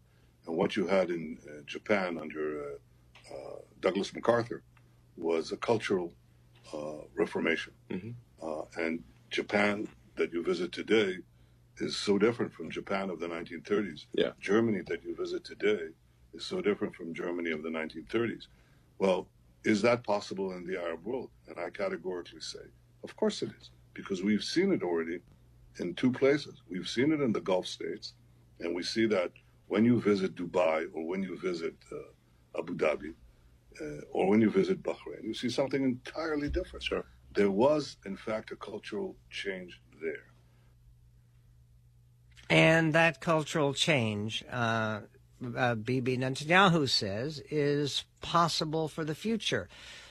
and 0.46 0.56
what 0.56 0.76
you 0.76 0.86
had 0.86 1.10
in 1.10 1.38
uh, 1.48 1.62
Japan 1.66 2.18
under 2.18 2.44
uh, 3.30 3.34
uh, 3.34 3.56
Douglas 3.80 4.12
MacArthur 4.14 4.62
was 5.16 5.52
a 5.52 5.56
cultural 5.56 6.12
uh, 6.74 7.02
reformation. 7.14 7.72
Uh, 8.42 8.62
and 8.76 9.02
Japan 9.30 9.88
that 10.16 10.32
you 10.32 10.42
visit 10.42 10.70
today 10.72 11.18
is 11.80 11.96
so 11.96 12.18
different 12.18 12.52
from 12.52 12.70
Japan 12.70 13.10
of 13.10 13.20
the 13.20 13.26
1930s. 13.26 14.06
Yeah. 14.12 14.30
Germany 14.40 14.82
that 14.86 15.02
you 15.04 15.14
visit 15.14 15.44
today 15.44 15.88
is 16.34 16.44
so 16.44 16.60
different 16.60 16.94
from 16.94 17.14
Germany 17.14 17.50
of 17.50 17.62
the 17.62 17.68
1930s. 17.68 18.46
Well, 18.98 19.28
is 19.64 19.82
that 19.82 20.04
possible 20.04 20.52
in 20.52 20.66
the 20.66 20.80
Arab 20.80 21.04
world? 21.04 21.30
And 21.48 21.58
I 21.58 21.70
categorically 21.70 22.40
say, 22.40 22.66
of 23.04 23.14
course 23.16 23.42
it 23.42 23.50
is, 23.60 23.70
because 23.94 24.22
we've 24.22 24.44
seen 24.44 24.72
it 24.72 24.82
already 24.82 25.20
in 25.80 25.94
two 25.94 26.12
places. 26.12 26.62
We've 26.70 26.88
seen 26.88 27.12
it 27.12 27.20
in 27.20 27.32
the 27.32 27.40
Gulf 27.40 27.66
states, 27.66 28.14
and 28.60 28.74
we 28.74 28.82
see 28.82 29.06
that 29.06 29.30
when 29.68 29.84
you 29.84 30.00
visit 30.00 30.34
Dubai 30.34 30.86
or 30.92 31.06
when 31.06 31.22
you 31.22 31.38
visit 31.38 31.74
uh, 31.92 32.58
Abu 32.58 32.74
Dhabi 32.76 33.14
uh, 33.80 34.00
or 34.10 34.28
when 34.28 34.40
you 34.40 34.50
visit 34.50 34.82
Bahrain, 34.82 35.22
you 35.22 35.34
see 35.34 35.48
something 35.50 35.82
entirely 35.84 36.48
different. 36.48 36.82
Sure. 36.82 37.04
There 37.34 37.50
was, 37.50 37.98
in 38.06 38.16
fact, 38.16 38.50
a 38.50 38.56
cultural 38.56 39.14
change 39.30 39.80
there. 40.00 40.26
And 42.50 42.92
that 42.94 43.20
cultural 43.20 43.74
change, 43.74 44.44
uh, 44.50 45.00
uh, 45.56 45.74
Bibi 45.74 46.16
Netanyahu 46.16 46.88
says, 46.88 47.42
is 47.50 48.04
possible 48.20 48.88
for 48.88 49.04
the 49.04 49.14
future. 49.14 49.68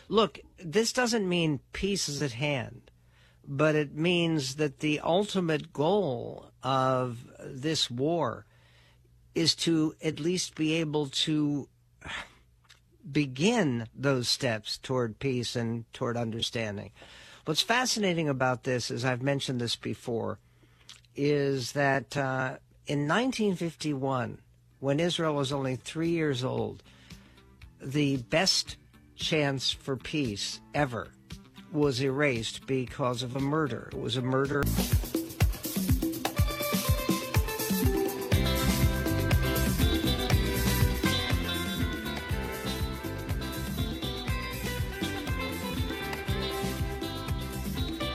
Look, 0.07 0.39
this 0.57 0.93
doesn't 0.93 1.27
mean 1.27 1.59
peace 1.73 2.07
is 2.07 2.21
at 2.21 2.33
hand, 2.33 2.91
but 3.45 3.75
it 3.75 3.95
means 3.95 4.55
that 4.55 4.79
the 4.79 4.99
ultimate 4.99 5.73
goal 5.73 6.51
of 6.63 7.25
this 7.43 7.89
war 7.89 8.45
is 9.35 9.55
to 9.55 9.95
at 10.01 10.19
least 10.19 10.55
be 10.55 10.73
able 10.75 11.07
to 11.07 11.67
begin 13.09 13.87
those 13.95 14.27
steps 14.27 14.77
toward 14.77 15.19
peace 15.19 15.55
and 15.55 15.91
toward 15.93 16.17
understanding. 16.17 16.91
What's 17.45 17.61
fascinating 17.61 18.27
about 18.27 18.63
this, 18.63 18.91
as 18.91 19.05
I've 19.05 19.21
mentioned 19.21 19.61
this 19.61 19.75
before, 19.75 20.39
is 21.17 21.73
that 21.73 22.15
uh, 22.15 22.57
in 22.85 23.07
1951, 23.07 24.37
when 24.79 24.99
Israel 24.99 25.35
was 25.35 25.51
only 25.51 25.75
three 25.75 26.11
years 26.11 26.43
old, 26.43 26.83
the 27.81 28.17
best 28.17 28.77
chance 29.15 29.71
for 29.71 29.97
peace 29.97 30.61
ever 30.73 31.09
was 31.71 32.01
erased 32.01 32.65
because 32.65 33.23
of 33.23 33.35
a 33.35 33.39
murder. 33.39 33.89
It 33.91 33.99
was 33.99 34.15
a 34.15 34.21
murder. 34.21 34.63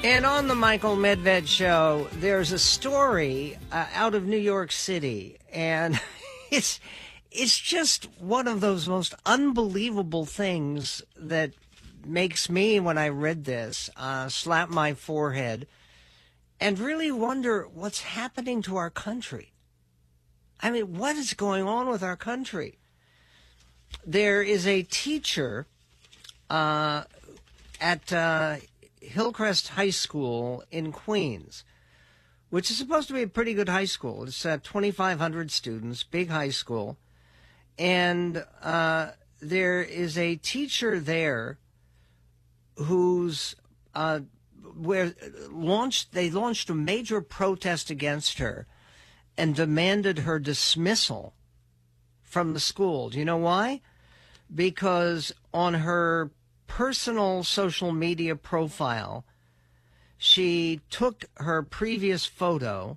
And 0.05 0.27
on 0.27 0.49
the 0.49 0.57
Michael 0.57 0.97
Medved 0.97 1.47
show, 1.47 2.09
there's 2.15 2.51
a 2.51 2.59
story 2.59 3.57
uh, 3.71 3.87
out 3.95 4.17
of 4.17 4.27
New 4.27 4.37
York 4.37 4.73
City, 4.73 5.39
and 5.53 6.01
it's 6.51 6.81
it's 7.31 7.57
just 7.57 8.09
one 8.19 8.49
of 8.49 8.61
those 8.61 8.89
most 8.89 9.15
unbelievable 9.25 10.27
things 10.27 11.03
that 11.17 11.53
makes 12.05 12.51
me, 12.51 12.81
when 12.81 12.99
I 12.99 13.11
read 13.11 13.45
this, 13.45 13.91
uh, 13.97 14.29
slap 14.29 14.71
my 14.71 14.93
forehead 14.95 15.69
and 16.59 16.81
really 16.81 17.13
wonder 17.13 17.69
what's 17.73 18.03
happening 18.03 18.61
to 18.63 18.77
our 18.77 18.91
country. 18.91 19.53
I 20.61 20.73
mean, 20.73 20.99
what 20.99 21.15
is 21.15 21.33
going 21.33 21.69
on 21.69 21.89
with 21.89 22.03
our 22.03 22.17
country? 22.17 22.79
There 24.05 24.43
is 24.43 24.67
a 24.67 24.83
teacher 24.83 25.69
uh, 26.51 27.05
at 27.81 28.13
uh, 28.13 28.57
Hillcrest 29.03 29.69
High 29.69 29.91
School 29.91 30.63
in 30.71 30.93
Queens, 30.93 31.65
which 32.51 32.71
is 32.71 32.79
supposed 32.79 33.09
to 33.09 33.15
be 33.15 33.23
a 33.23 33.29
pretty 33.29 33.55
good 33.55 33.69
high 33.69 33.85
school. 33.85 34.25
It's 34.25 34.47
uh, 34.47 34.59
2,500 34.63 35.51
students, 35.51 36.03
big 36.03 36.31
high 36.31 36.51
school. 36.51 36.97
And 37.79 38.45
uh, 38.63 39.11
there 39.41 39.83
is 39.83 40.17
a 40.17 40.37
teacher 40.37 41.01
there 41.01 41.59
who's 42.77 43.57
uh, 43.95 44.21
where 44.77 45.15
launched 45.51 46.13
they 46.13 46.31
launched 46.31 46.71
a 46.71 46.75
major 46.75 47.21
protest 47.21 47.91
against 47.91 48.39
her 48.39 48.67
and 49.37 49.55
demanded 49.55 50.21
her 50.21 50.39
dismissal 50.39 51.35
from 52.23 52.55
the 52.55 52.61
school. 52.61 53.11
Do 53.11 53.19
you 53.19 53.25
know 53.25 53.37
why? 53.37 53.81
Because 54.55 55.33
on 55.53 55.75
her 55.75 56.31
personal 56.77 57.45
social 57.45 57.93
media 57.93 58.35
profile, 58.35 59.27
she 60.17 60.81
took 60.89 61.27
her 61.35 61.63
previous 61.63 62.25
photo 62.25 62.97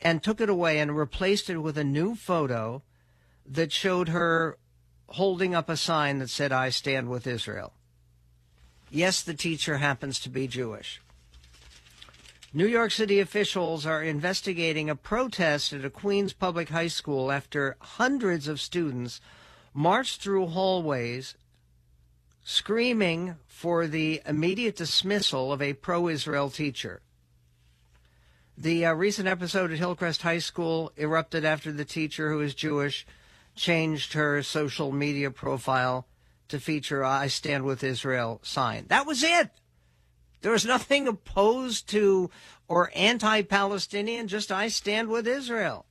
and 0.00 0.22
took 0.22 0.40
it 0.40 0.48
away 0.48 0.78
and 0.78 0.96
replaced 0.96 1.50
it 1.50 1.58
with 1.58 1.76
a 1.76 1.82
new 1.82 2.14
photo 2.14 2.80
that 3.44 3.72
showed 3.72 4.10
her 4.10 4.56
holding 5.08 5.56
up 5.56 5.68
a 5.68 5.76
sign 5.76 6.20
that 6.20 6.30
said, 6.30 6.52
I 6.52 6.68
stand 6.68 7.08
with 7.08 7.26
Israel. 7.26 7.72
Yes, 8.92 9.22
the 9.22 9.34
teacher 9.34 9.78
happens 9.78 10.20
to 10.20 10.28
be 10.28 10.46
Jewish. 10.46 11.02
New 12.54 12.66
York 12.66 12.92
City 12.92 13.18
officials 13.18 13.84
are 13.84 14.04
investigating 14.04 14.88
a 14.88 14.94
protest 14.94 15.72
at 15.72 15.84
a 15.84 15.90
Queens 15.90 16.32
public 16.32 16.68
high 16.68 16.86
school 16.86 17.32
after 17.32 17.76
hundreds 17.80 18.46
of 18.46 18.60
students 18.60 19.20
marched 19.74 20.22
through 20.22 20.46
hallways 20.46 21.34
screaming 22.48 23.34
for 23.48 23.88
the 23.88 24.22
immediate 24.24 24.76
dismissal 24.76 25.52
of 25.52 25.60
a 25.60 25.72
pro 25.72 26.06
Israel 26.06 26.48
teacher. 26.48 27.00
The 28.56 28.86
uh, 28.86 28.92
recent 28.92 29.26
episode 29.26 29.72
at 29.72 29.78
Hillcrest 29.78 30.22
High 30.22 30.38
School 30.38 30.92
erupted 30.96 31.44
after 31.44 31.72
the 31.72 31.84
teacher, 31.84 32.30
who 32.30 32.40
is 32.40 32.54
Jewish, 32.54 33.04
changed 33.56 34.12
her 34.12 34.44
social 34.44 34.92
media 34.92 35.32
profile 35.32 36.06
to 36.46 36.60
feature 36.60 37.02
I 37.04 37.26
Stand 37.26 37.64
With 37.64 37.82
Israel 37.82 38.38
sign. 38.44 38.84
That 38.86 39.06
was 39.06 39.24
it. 39.24 39.50
There 40.42 40.52
was 40.52 40.64
nothing 40.64 41.08
opposed 41.08 41.88
to 41.88 42.30
or 42.68 42.92
anti 42.94 43.42
Palestinian, 43.42 44.28
just 44.28 44.52
I 44.52 44.68
stand 44.68 45.08
with 45.08 45.26
Israel. 45.26 45.84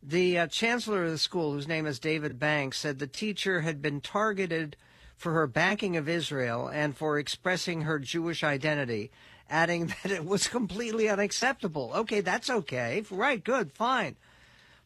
The 0.00 0.38
uh, 0.38 0.46
chancellor 0.46 1.06
of 1.06 1.10
the 1.10 1.18
school, 1.18 1.52
whose 1.52 1.66
name 1.66 1.84
is 1.84 1.98
David 1.98 2.38
Banks, 2.38 2.78
said 2.78 3.00
the 3.00 3.08
teacher 3.08 3.62
had 3.62 3.82
been 3.82 4.00
targeted 4.00 4.76
for 5.16 5.32
her 5.32 5.46
backing 5.46 5.96
of 5.96 6.08
Israel 6.08 6.68
and 6.68 6.96
for 6.96 7.18
expressing 7.18 7.82
her 7.82 7.98
Jewish 7.98 8.44
identity, 8.44 9.10
adding 9.48 9.86
that 10.02 10.12
it 10.12 10.24
was 10.24 10.48
completely 10.48 11.08
unacceptable. 11.08 11.92
Okay, 11.94 12.20
that's 12.20 12.50
okay. 12.50 13.04
Right, 13.10 13.42
good, 13.42 13.72
fine. 13.72 14.16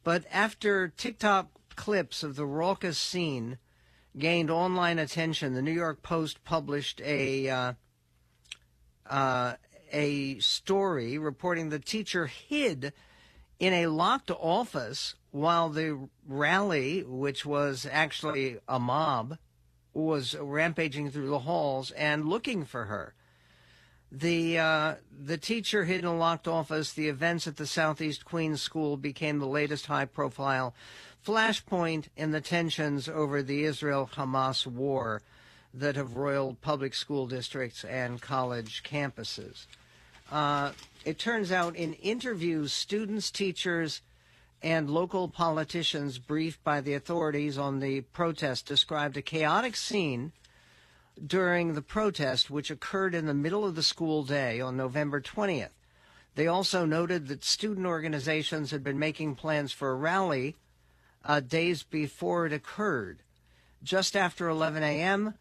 But 0.03 0.25
after 0.33 0.88
TikTok 0.88 1.49
clips 1.77 2.23
of 2.23 2.37
the 2.37 2.47
raucous 2.47 2.99
scene 2.99 3.59
gained 4.16 4.51
online 4.51 4.99
attention, 4.99 5.55
the 5.55 5.62
New 5.62 5.73
York 5.73 6.03
Post 6.03 6.43
published 6.45 7.01
a 7.03 7.49
uh, 7.49 7.73
uh, 9.09 9.55
a 9.93 10.38
story 10.38 11.19
reporting 11.19 11.69
the 11.69 11.79
teacher 11.79 12.27
hid 12.27 12.93
in 13.59 13.73
a 13.73 13.87
locked 13.88 14.31
office 14.31 15.14
while 15.33 15.69
the 15.69 16.09
rally, 16.27 17.03
which 17.03 17.45
was 17.45 17.87
actually 17.90 18.59
a 18.69 18.79
mob, 18.79 19.37
was 20.01 20.35
rampaging 20.35 21.11
through 21.11 21.31
the 21.31 21.41
halls 21.41 21.91
and 21.93 22.29
looking 22.29 22.65
for 22.65 22.87
her. 22.87 23.15
The 24.13 24.59
uh, 24.59 24.95
the 25.25 25.39
teacher 25.39 25.85
hid 25.85 26.01
in 26.01 26.07
a 26.07 26.17
locked 26.17 26.49
office. 26.49 26.93
The 26.93 27.09
events 27.09 27.47
at 27.47 27.57
the 27.57 27.67
Southeast 27.67 28.25
Queens 28.25 28.61
School 28.61 28.97
became 28.97 29.39
the 29.39 29.47
latest 29.47 29.87
high-profile 29.87 30.75
flashpoint 31.25 32.07
in 32.17 32.33
the 32.33 32.41
tensions 32.41 33.09
over 33.09 33.43
the 33.43 33.65
Israel-Hamas 33.65 34.67
war 34.67 35.23
that 35.73 35.95
have 35.95 36.17
roiled 36.17 36.61
public 36.61 36.95
school 36.95 37.29
districts 37.29 37.85
and 37.85 38.21
college 38.21 38.83
campuses. 38.83 39.67
Uh, 40.33 40.73
it 41.05 41.19
turns 41.19 41.53
out 41.53 41.77
in 41.77 41.93
interviews, 41.95 42.73
students, 42.73 43.31
teachers, 43.31 44.03
and 44.62 44.90
local 44.90 45.29
politicians 45.29 46.18
briefed 46.18 46.62
by 46.62 46.81
the 46.81 46.94
authorities 46.94 47.57
on 47.57 47.81
the 47.81 48.03
protest 48.03 48.66
described 48.66 49.16
a 49.16 49.23
chaotic 49.23 49.75
scene 49.75 50.33
during 51.25 51.75
the 51.75 51.83
protest, 51.83 52.51
which 52.51 52.70
occurred 52.70 53.14
in 53.14 53.27
the 53.27 53.35
middle 53.35 53.64
of 53.64 53.75
the 53.75 53.83
school 53.83 54.23
day 54.23 54.61
on 54.61 54.77
November 54.77 55.20
20th. 55.20 55.70
They 56.35 56.46
also 56.46 56.85
noted 56.85 57.29
that 57.29 57.44
student 57.44 57.87
organizations 57.87 58.70
had 58.70 58.85
been 58.85 58.99
making 58.99 59.35
plans 59.35 59.73
for 59.73 59.90
a 59.90 59.96
rally 59.96 60.57
uh, 61.25 61.40
days 61.40 61.83
before 61.83 62.46
it 62.46 62.53
occurred. 62.53 63.18
Just 63.83 64.14
after 64.14 64.49
11 64.49 64.83
a.m., 64.83 65.35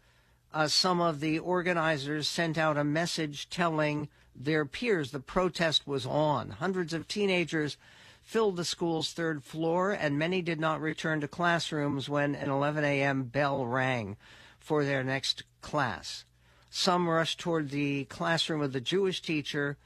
uh, 0.52 0.66
some 0.66 1.00
of 1.00 1.20
the 1.20 1.38
organizers 1.38 2.26
sent 2.26 2.58
out 2.58 2.76
a 2.76 2.84
message 2.84 3.48
telling 3.48 4.08
their 4.34 4.64
peers 4.64 5.10
the 5.10 5.20
protest 5.20 5.86
was 5.86 6.04
on. 6.06 6.50
Hundreds 6.50 6.92
of 6.92 7.06
teenagers 7.06 7.76
filled 8.22 8.56
the 8.56 8.64
school's 8.64 9.12
third 9.12 9.42
floor, 9.42 9.90
and 9.90 10.18
many 10.18 10.42
did 10.42 10.60
not 10.60 10.80
return 10.80 11.20
to 11.20 11.28
classrooms 11.28 12.08
when 12.08 12.34
an 12.34 12.48
11 12.50 12.84
a.m. 12.84 13.24
bell 13.24 13.66
rang 13.66 14.16
for 14.58 14.84
their 14.84 15.02
next 15.02 15.42
class. 15.62 16.24
Some 16.70 17.08
rushed 17.08 17.40
toward 17.40 17.70
the 17.70 18.04
classroom 18.04 18.60
of 18.62 18.72
the 18.72 18.80
Jewish 18.80 19.20
teacher 19.20 19.76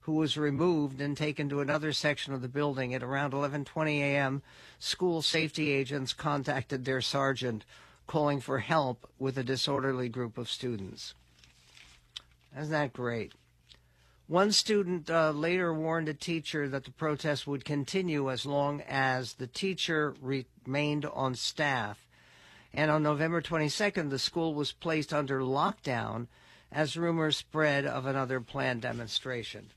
who 0.00 0.12
was 0.12 0.36
removed 0.36 1.00
and 1.00 1.16
taken 1.16 1.48
to 1.48 1.60
another 1.60 1.92
section 1.92 2.34
of 2.34 2.42
the 2.42 2.48
building 2.48 2.92
at 2.92 3.02
around 3.02 3.32
11:20 3.32 4.00
a.m. 4.00 4.42
School 4.78 5.22
safety 5.22 5.70
agents 5.70 6.12
contacted 6.12 6.84
their 6.84 7.00
sergeant 7.00 7.64
calling 8.06 8.40
for 8.40 8.58
help 8.58 9.08
with 9.18 9.38
a 9.38 9.42
disorderly 9.42 10.10
group 10.10 10.36
of 10.36 10.50
students. 10.50 11.14
Isn't 12.54 12.70
that 12.70 12.92
great? 12.92 13.32
One 14.26 14.52
student 14.52 15.10
uh, 15.10 15.32
later 15.32 15.74
warned 15.74 16.08
a 16.08 16.14
teacher 16.14 16.66
that 16.68 16.84
the 16.84 16.90
protest 16.90 17.46
would 17.46 17.64
continue 17.64 18.30
as 18.30 18.46
long 18.46 18.80
as 18.88 19.34
the 19.34 19.46
teacher 19.46 20.14
remained 20.22 21.04
on 21.04 21.34
staff. 21.34 21.98
And 22.72 22.90
on 22.90 23.02
November 23.02 23.42
22nd, 23.42 24.08
the 24.08 24.18
school 24.18 24.54
was 24.54 24.72
placed 24.72 25.12
under 25.12 25.40
lockdown 25.40 26.28
as 26.72 26.96
rumors 26.96 27.36
spread 27.36 27.84
of 27.84 28.06
another 28.06 28.40
planned 28.40 28.82
demonstration. 28.82 29.70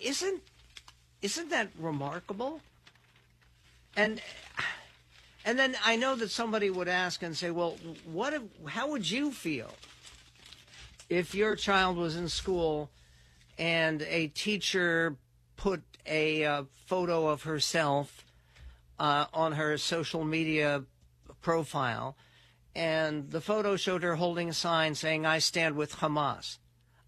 Isn't 0.00 0.42
isn't 1.22 1.50
that 1.50 1.70
remarkable? 1.78 2.60
And 3.96 4.20
and 5.44 5.58
then 5.58 5.74
I 5.84 5.96
know 5.96 6.14
that 6.16 6.30
somebody 6.30 6.70
would 6.70 6.86
ask 6.86 7.22
and 7.22 7.36
say, 7.36 7.50
"Well, 7.50 7.78
what? 8.04 8.34
If, 8.34 8.42
how 8.68 8.88
would 8.90 9.10
you 9.10 9.32
feel 9.32 9.72
if 11.08 11.34
your 11.34 11.56
child 11.56 11.96
was 11.96 12.16
in 12.16 12.28
school 12.28 12.90
and 13.58 14.02
a 14.02 14.28
teacher 14.28 15.16
put 15.56 15.82
a 16.06 16.44
uh, 16.44 16.64
photo 16.86 17.28
of 17.28 17.44
herself 17.44 18.24
uh, 18.98 19.26
on 19.32 19.52
her 19.52 19.78
social 19.78 20.24
media 20.24 20.84
profile, 21.40 22.16
and 22.74 23.30
the 23.30 23.40
photo 23.40 23.76
showed 23.76 24.02
her 24.02 24.16
holding 24.16 24.48
a 24.48 24.52
sign 24.52 24.94
saying, 24.94 25.24
"I 25.24 25.38
stand 25.38 25.76
with 25.76 25.96
Hamas"? 25.96 26.58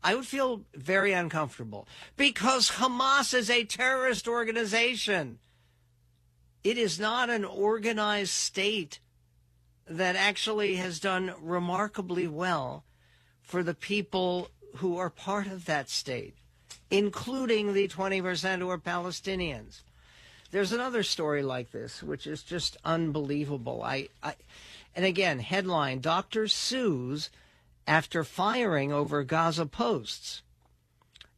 I 0.02 0.14
would 0.14 0.26
feel 0.26 0.64
very 0.74 1.12
uncomfortable 1.12 1.88
because 2.16 2.72
Hamas 2.72 3.34
is 3.34 3.50
a 3.50 3.64
terrorist 3.64 4.28
organization. 4.28 5.40
It 6.62 6.78
is 6.78 7.00
not 7.00 7.28
an 7.28 7.44
organized 7.44 8.32
state 8.32 9.00
that 9.88 10.16
actually 10.16 10.76
has 10.76 11.00
done 11.00 11.34
remarkably 11.40 12.26
well 12.28 12.84
for 13.46 13.62
the 13.62 13.74
people 13.74 14.50
who 14.76 14.98
are 14.98 15.08
part 15.08 15.46
of 15.46 15.64
that 15.64 15.88
state, 15.88 16.34
including 16.90 17.72
the 17.72 17.88
20% 17.88 18.58
who 18.58 18.68
are 18.68 18.78
Palestinians. 18.78 19.80
There's 20.50 20.72
another 20.72 21.02
story 21.02 21.42
like 21.42 21.70
this, 21.70 22.02
which 22.02 22.26
is 22.26 22.42
just 22.42 22.76
unbelievable. 22.84 23.82
I, 23.82 24.08
I 24.22 24.34
and 24.94 25.04
again, 25.04 25.38
headline: 25.40 26.00
Doctor 26.00 26.48
sues 26.48 27.30
after 27.86 28.24
firing 28.24 28.92
over 28.92 29.22
Gaza 29.22 29.66
posts. 29.66 30.42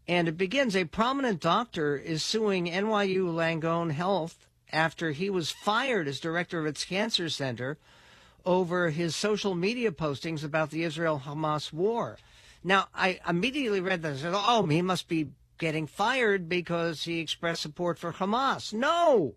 And 0.07 0.29
it 0.29 0.37
begins: 0.37 0.77
A 0.77 0.85
prominent 0.85 1.41
doctor 1.41 1.97
is 1.97 2.23
suing 2.23 2.67
NYU 2.67 3.33
Langone 3.33 3.93
Health 3.93 4.47
after 4.73 5.13
he 5.13 5.31
was 5.31 5.51
fired 5.51 6.07
as 6.07 6.21
director 6.21 6.61
of 6.61 6.67
its 6.67 6.85
cancer 6.85 7.29
center 7.29 7.79
over 8.49 8.89
his 8.89 9.15
social 9.15 9.55
media 9.55 9.93
postings 9.93 10.43
about 10.43 10.71
the 10.71 10.83
Israel 10.83 11.23
Hamas 11.27 11.71
war. 11.71 12.17
Now, 12.65 12.87
I 12.95 13.21
immediately 13.29 13.83
read 13.83 14.01
that 14.01 14.13
and 14.13 14.19
said, 14.19 14.33
oh, 14.35 14.65
he 14.65 14.81
must 14.81 15.07
be 15.07 15.29
getting 15.59 15.87
fired 15.87 16.49
because 16.49 17.05
he 17.05 17.21
expressed 17.21 17.61
support 17.61 17.99
for 17.99 18.11
Hamas. 18.11 18.73
No! 18.73 19.35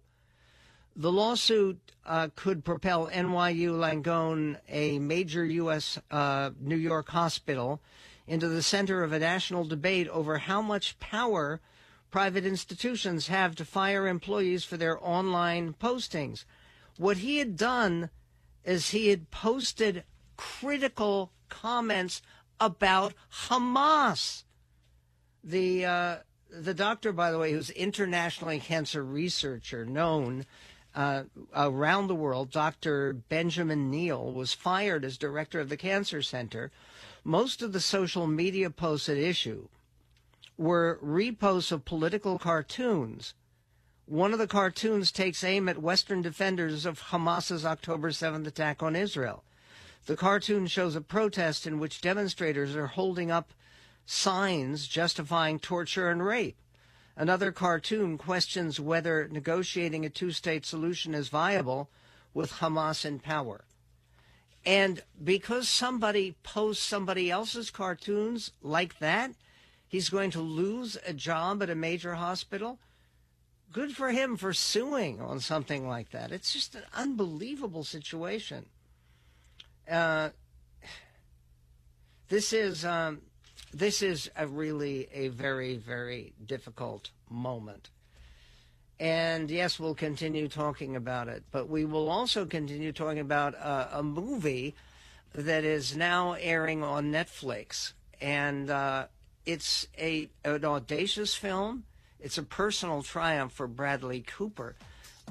The 0.95 1.12
lawsuit 1.12 1.78
uh, 2.06 2.30
could 2.38 2.63
propel 2.63 3.08
NYU 3.08 3.71
Langone, 3.71 4.58
a 4.69 4.97
major 5.00 5.43
U.S. 5.43 6.00
Uh, 6.10 6.52
New 6.62 6.78
York 6.78 7.10
hospital, 7.10 7.82
into 8.28 8.47
the 8.47 8.63
center 8.63 9.04
of 9.04 9.12
a 9.12 9.19
national 9.19 9.65
debate 9.65 10.08
over 10.08 10.38
how 10.38 10.62
much 10.62 10.97
power 11.02 11.60
private 12.12 12.45
institutions 12.45 13.28
have 13.28 13.58
to 13.58 13.65
fire 13.65 14.08
employees 14.08 14.63
for 14.63 14.78
their 14.78 14.97
online 15.06 15.74
postings. 15.74 16.45
What 16.97 17.17
he 17.17 17.39
had 17.39 17.58
done 17.58 18.10
is 18.63 18.89
he 18.89 19.10
had 19.10 19.32
posted 19.32 20.04
critical 20.38 21.32
comments 21.50 22.21
about 22.60 23.13
Hamas. 23.47 24.43
The 25.43 25.86
uh, 25.86 26.17
the 26.50 26.74
doctor, 26.74 27.12
by 27.12 27.32
the 27.32 27.39
way, 27.39 27.52
who's 27.54 27.69
internationally 27.71 28.60
cancer 28.60 29.04
researcher, 29.04 29.86
known 29.86 30.45
uh, 30.93 31.24
around 31.56 32.08
the 32.08 32.15
world, 32.15 32.52
Dr. 32.52 33.13
Benjamin 33.13 33.89
Neel, 33.89 34.32
was 34.32 34.54
fired 34.54 35.06
as 35.06 35.17
director 35.17 35.60
of 35.60 35.69
the 35.69 35.78
cancer 35.78 36.21
center. 36.21 36.71
Most 37.24 37.62
of 37.62 37.71
the 37.71 37.80
social 37.80 38.28
media 38.28 38.69
posts 38.69 39.08
at 39.08 39.17
issue 39.17 39.67
were 40.58 41.00
reposts 41.04 41.71
of 41.71 41.86
political 41.86 42.38
cartoons. 42.38 43.34
One 44.12 44.34
of 44.34 44.39
the 44.39 44.45
cartoons 44.45 45.10
takes 45.10 45.41
aim 45.41 45.69
at 45.69 45.82
Western 45.82 46.21
defenders 46.21 46.86
of 46.86 47.00
Hamas's 47.00 47.65
October 47.65 48.10
7th 48.10 48.45
attack 48.45 48.84
on 48.84 48.93
Israel. 48.93 49.45
The 50.06 50.17
cartoon 50.17 50.67
shows 50.67 50.97
a 50.97 51.02
protest 51.02 51.65
in 51.65 51.80
which 51.80 52.02
demonstrators 52.02 52.76
are 52.76 52.88
holding 52.88 53.32
up 53.32 53.54
signs 54.06 54.89
justifying 54.89 55.60
torture 55.60 56.10
and 56.10 56.26
rape. 56.26 56.58
Another 57.15 57.54
cartoon 57.54 58.17
questions 58.17 58.82
whether 58.82 59.30
negotiating 59.32 60.06
a 60.06 60.10
two 60.10 60.34
state 60.34 60.65
solution 60.65 61.15
is 61.15 61.30
viable 61.30 61.89
with 62.34 62.56
Hamas 62.56 63.06
in 63.06 63.17
power. 63.17 63.63
And 64.65 65.03
because 65.24 65.70
somebody 65.70 66.36
posts 66.43 66.84
somebody 66.84 67.32
else's 67.32 67.72
cartoons 67.72 68.51
like 68.62 68.99
that, 68.99 69.32
he's 69.88 70.09
going 70.09 70.32
to 70.32 70.41
lose 70.41 70.97
a 71.07 71.14
job 71.14 71.64
at 71.64 71.70
a 71.70 71.76
major 71.76 72.16
hospital. 72.16 72.78
Good 73.72 73.95
for 73.95 74.09
him 74.09 74.36
for 74.36 74.51
suing 74.53 75.22
on 75.22 75.39
something 75.39 75.88
like 75.88 76.11
that. 76.11 76.32
It's 76.32 76.51
just 76.51 76.76
an 76.76 76.84
unbelievable 76.93 77.86
situation. 77.86 78.65
Uh, 79.89 80.30
this 82.28 82.51
is 82.51 82.84
um, 82.84 83.22
this 83.74 84.01
is 84.01 84.30
a 84.36 84.45
really 84.45 85.07
a 85.13 85.30
very 85.30 85.78
very 85.78 86.34
difficult 86.45 87.11
moment. 87.30 87.89
And 88.99 89.49
yes, 89.49 89.80
we'll 89.80 89.95
continue 89.95 90.47
talking 90.47 90.95
about 90.95 91.28
it, 91.28 91.43
but 91.49 91.67
we 91.67 91.86
will 91.86 92.09
also 92.09 92.45
continue 92.45 92.91
talking 92.91 93.19
about 93.19 93.55
uh, 93.55 93.88
a 93.93 94.03
movie 94.03 94.76
that 95.34 95.63
is 95.63 95.95
now 95.95 96.34
airing 96.34 96.84
on 96.84 97.11
Netflix, 97.11 97.93
and 98.19 98.69
uh, 98.69 99.07
it's 99.45 99.88
a 99.97 100.30
an 100.43 100.65
audacious 100.65 101.36
film. 101.36 101.86
It's 102.22 102.38
a 102.38 102.43
personal 102.43 103.01
triumph 103.01 103.51
for 103.51 103.67
Bradley 103.67 104.24
Cooper, 104.26 104.76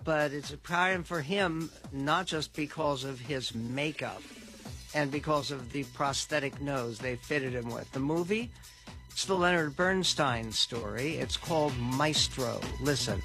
but 0.05 0.33
it's 0.33 0.51
a 0.51 0.57
triumph 0.57 1.07
for 1.07 1.21
him 1.21 1.71
not 1.93 2.27
just 2.27 2.55
because 2.55 3.05
of 3.05 3.21
his 3.21 3.55
makeup 3.55 4.23
and 4.95 5.11
because 5.11 5.51
of 5.51 5.73
the 5.73 5.85
prosthetic 5.85 6.61
nose 6.61 6.99
they 6.99 7.17
fitted 7.17 7.53
him 7.53 7.71
with. 7.71 7.91
The 7.93 8.01
movie, 8.01 8.51
it's 9.09 9.25
the 9.25 9.35
Leonard 9.35 9.77
Bernstein 9.77 10.51
story. 10.51 11.17
It's 11.17 11.37
called 11.37 11.77
Maestro. 11.79 12.61
Listen. 12.81 13.23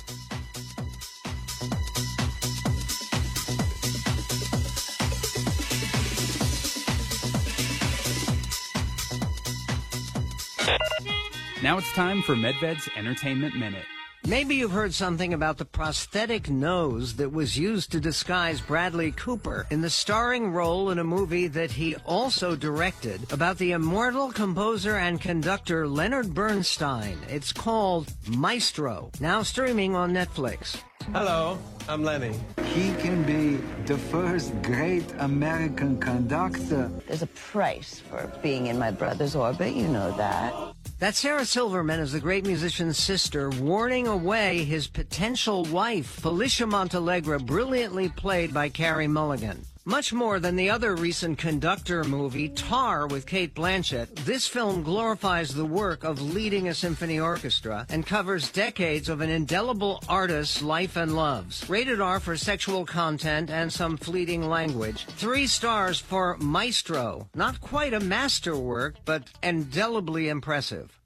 Now 11.65 11.79
it's 11.79 11.91
time 11.93 12.21
for 12.21 12.35
Medved's 12.35 12.87
Entertainment 12.95 13.55
Minute. 13.55 13.85
Maybe 14.27 14.53
you've 14.53 14.69
heard 14.69 14.93
something 14.93 15.33
about 15.33 15.57
the 15.57 15.65
prosthetic 15.65 16.47
nose 16.47 17.15
that 17.15 17.31
was 17.31 17.57
used 17.57 17.91
to 17.91 17.99
disguise 17.99 18.61
Bradley 18.61 19.11
Cooper 19.13 19.65
in 19.71 19.81
the 19.81 19.89
starring 19.89 20.51
role 20.51 20.91
in 20.91 20.99
a 20.99 21.03
movie 21.03 21.47
that 21.47 21.71
he 21.71 21.95
also 22.05 22.55
directed 22.55 23.33
about 23.33 23.57
the 23.57 23.71
immortal 23.71 24.31
composer 24.31 24.97
and 24.97 25.19
conductor 25.19 25.87
Leonard 25.87 26.35
Bernstein. 26.35 27.17
It's 27.29 27.51
called 27.51 28.13
Maestro, 28.27 29.09
now 29.19 29.41
streaming 29.41 29.95
on 29.95 30.13
Netflix. 30.13 30.79
Hello, 31.13 31.57
I'm 31.87 32.03
Lenny. 32.03 32.33
He 32.73 32.93
can 32.95 33.23
be 33.23 33.57
the 33.85 33.97
first 33.97 34.59
great 34.63 35.05
American 35.19 35.99
conductor. 35.99 36.89
There's 37.07 37.21
a 37.21 37.27
price 37.27 37.99
for 37.99 38.31
being 38.41 38.67
in 38.67 38.79
my 38.79 38.91
brother's 38.91 39.35
orbit, 39.35 39.75
you 39.75 39.87
know 39.87 40.11
that. 40.17 40.53
That's 40.97 41.19
Sarah 41.19 41.45
Silverman 41.45 41.99
as 41.99 42.11
the 42.11 42.19
great 42.19 42.45
musician's 42.45 42.97
sister, 42.97 43.49
warning 43.49 44.07
away 44.07 44.63
his 44.63 44.87
potential 44.87 45.63
wife, 45.65 46.07
Felicia 46.07 46.65
Montealegre, 46.65 47.45
brilliantly 47.45 48.09
played 48.09 48.53
by 48.53 48.69
Carey 48.69 49.07
Mulligan. 49.07 49.63
Much 49.87 50.11
more 50.11 50.39
than 50.39 50.55
the 50.55 50.67
other 50.67 50.95
recent 50.95 51.37
conductor 51.37 52.03
movie, 52.03 52.49
Tar 52.49 53.05
with 53.05 53.27
Cate 53.27 53.53
Blanchett, 53.53 54.15
this 54.25 54.47
film 54.47 54.81
glorifies 54.81 55.53
the 55.53 55.63
work 55.63 56.03
of 56.03 56.19
leading 56.19 56.69
a 56.69 56.73
symphony 56.73 57.19
orchestra 57.19 57.85
and 57.89 58.03
covers 58.03 58.51
decades 58.51 59.09
of 59.09 59.21
an 59.21 59.29
indelible 59.29 60.03
artist's 60.09 60.63
life 60.63 60.95
and 60.95 61.15
loves. 61.15 61.69
Rated 61.69 62.01
R 62.01 62.19
for 62.19 62.35
sexual 62.35 62.83
content 62.83 63.51
and 63.51 63.71
some 63.71 63.95
fleeting 63.95 64.49
language. 64.49 65.05
Three 65.05 65.45
stars 65.45 65.99
for 65.99 66.35
Maestro. 66.37 67.29
Not 67.35 67.61
quite 67.61 67.93
a 67.93 67.99
masterwork, 67.99 68.95
but 69.05 69.29
indelibly 69.43 70.29
impressive. 70.29 70.99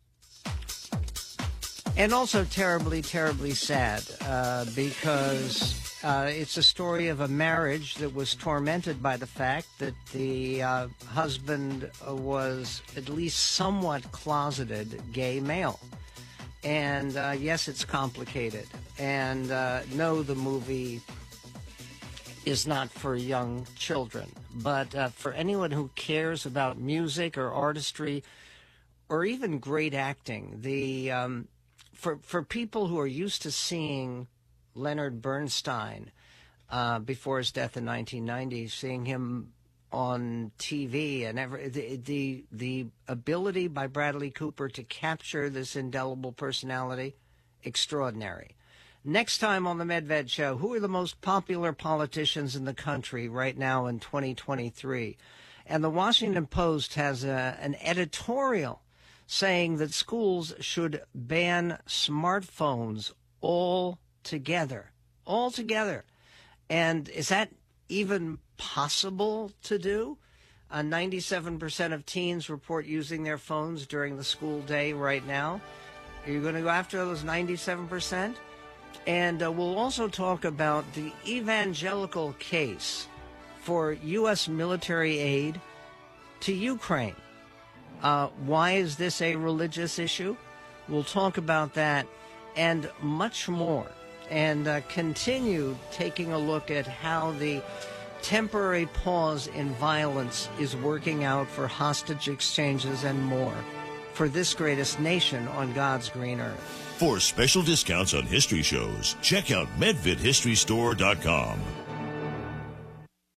And 1.97 2.13
also 2.13 2.45
terribly, 2.45 3.01
terribly 3.01 3.51
sad 3.51 4.03
uh, 4.25 4.63
because 4.73 5.88
uh, 6.03 6.29
it's 6.29 6.57
a 6.57 6.63
story 6.63 7.07
of 7.09 7.19
a 7.19 7.27
marriage 7.27 7.95
that 7.95 8.13
was 8.13 8.35
tormented 8.35 9.03
by 9.03 9.17
the 9.17 9.27
fact 9.27 9.67
that 9.79 9.93
the 10.13 10.63
uh, 10.63 10.87
husband 11.07 11.89
was 12.07 12.81
at 12.95 13.09
least 13.09 13.39
somewhat 13.39 14.09
closeted 14.11 15.01
gay 15.11 15.39
male. 15.39 15.79
And 16.63 17.15
uh, 17.17 17.35
yes, 17.37 17.67
it's 17.67 17.85
complicated. 17.85 18.67
And 18.97 19.51
uh, 19.51 19.81
no, 19.93 20.23
the 20.23 20.35
movie 20.35 21.01
is 22.45 22.65
not 22.65 22.89
for 22.89 23.15
young 23.15 23.67
children. 23.75 24.29
But 24.55 24.95
uh, 24.95 25.09
for 25.09 25.33
anyone 25.33 25.71
who 25.71 25.89
cares 25.95 26.45
about 26.45 26.79
music 26.79 27.37
or 27.37 27.51
artistry 27.51 28.23
or 29.09 29.25
even 29.25 29.59
great 29.59 29.93
acting, 29.93 30.59
the 30.61 31.11
um, 31.11 31.47
for 31.93 32.19
for 32.21 32.43
people 32.43 32.87
who 32.87 32.99
are 32.99 33.07
used 33.07 33.41
to 33.41 33.51
seeing 33.51 34.27
Leonard 34.79 35.21
Bernstein 35.21 36.11
uh, 36.69 36.99
before 36.99 37.37
his 37.37 37.51
death 37.51 37.77
in 37.77 37.85
1990, 37.85 38.67
seeing 38.67 39.05
him 39.05 39.53
on 39.91 40.51
TV 40.59 41.27
and 41.27 41.39
every, 41.39 41.67
the, 41.69 41.95
the 41.95 42.43
the 42.51 42.87
ability 43.07 43.67
by 43.67 43.87
Bradley 43.87 44.29
Cooper 44.29 44.69
to 44.69 44.83
capture 44.83 45.49
this 45.49 45.75
indelible 45.75 46.31
personality, 46.31 47.15
extraordinary. 47.63 48.55
Next 49.03 49.37
time 49.39 49.65
on 49.65 49.77
the 49.77 49.85
Medved 49.85 50.29
Show, 50.29 50.57
who 50.57 50.73
are 50.73 50.79
the 50.79 50.87
most 50.87 51.21
popular 51.21 51.73
politicians 51.73 52.55
in 52.55 52.65
the 52.65 52.73
country 52.73 53.27
right 53.29 53.57
now 53.57 53.87
in 53.87 53.99
2023? 53.99 55.17
And 55.65 55.83
the 55.83 55.89
Washington 55.89 56.47
Post 56.47 56.95
has 56.95 57.23
a, 57.23 57.57
an 57.61 57.75
editorial 57.81 58.81
saying 59.25 59.77
that 59.77 59.93
schools 59.93 60.53
should 60.59 61.01
ban 61.15 61.79
smartphones 61.87 63.13
all 63.41 63.99
together, 64.29 64.91
all 65.25 65.49
together. 65.49 66.05
And 66.69 67.09
is 67.09 67.29
that 67.29 67.49
even 67.89 68.37
possible 68.57 69.51
to 69.63 69.79
do? 69.79 70.19
Uh, 70.69 70.81
97% 70.81 71.93
of 71.93 72.05
teens 72.05 72.47
report 72.47 72.85
using 72.85 73.23
their 73.23 73.39
phones 73.39 73.87
during 73.87 74.17
the 74.17 74.23
school 74.23 74.61
day 74.61 74.93
right 74.93 75.25
now. 75.25 75.59
Are 76.25 76.31
you 76.31 76.41
going 76.41 76.53
to 76.53 76.61
go 76.61 76.69
after 76.69 76.97
those 76.97 77.23
97%? 77.23 78.35
And 79.07 79.41
uh, 79.41 79.51
we'll 79.51 79.79
also 79.79 80.07
talk 80.07 80.45
about 80.45 80.85
the 80.93 81.11
evangelical 81.25 82.33
case 82.33 83.07
for 83.61 83.93
U.S. 83.93 84.47
military 84.47 85.17
aid 85.17 85.59
to 86.41 86.53
Ukraine. 86.53 87.15
Uh, 88.03 88.27
why 88.45 88.73
is 88.73 88.95
this 88.95 89.23
a 89.23 89.35
religious 89.35 89.97
issue? 89.97 90.37
We'll 90.87 91.03
talk 91.03 91.37
about 91.37 91.73
that 91.73 92.05
and 92.55 92.89
much 93.01 93.47
more, 93.47 93.89
and 94.29 94.67
uh, 94.67 94.81
continue 94.89 95.77
taking 95.91 96.31
a 96.31 96.37
look 96.37 96.71
at 96.71 96.87
how 96.87 97.31
the 97.33 97.61
temporary 98.21 98.85
pause 98.87 99.47
in 99.47 99.69
violence 99.75 100.49
is 100.59 100.75
working 100.75 101.23
out 101.23 101.47
for 101.47 101.67
hostage 101.67 102.27
exchanges 102.27 103.03
and 103.03 103.21
more 103.23 103.55
for 104.13 104.27
this 104.27 104.53
greatest 104.53 104.99
nation 104.99 105.47
on 105.49 105.71
God's 105.73 106.09
green 106.09 106.41
earth. 106.41 106.59
For 106.97 107.21
special 107.21 107.61
discounts 107.61 108.13
on 108.13 108.23
history 108.23 108.61
shows, 108.61 109.15
check 109.21 109.51
out 109.51 109.67
MedvedHistoryStore.com. 109.79 111.61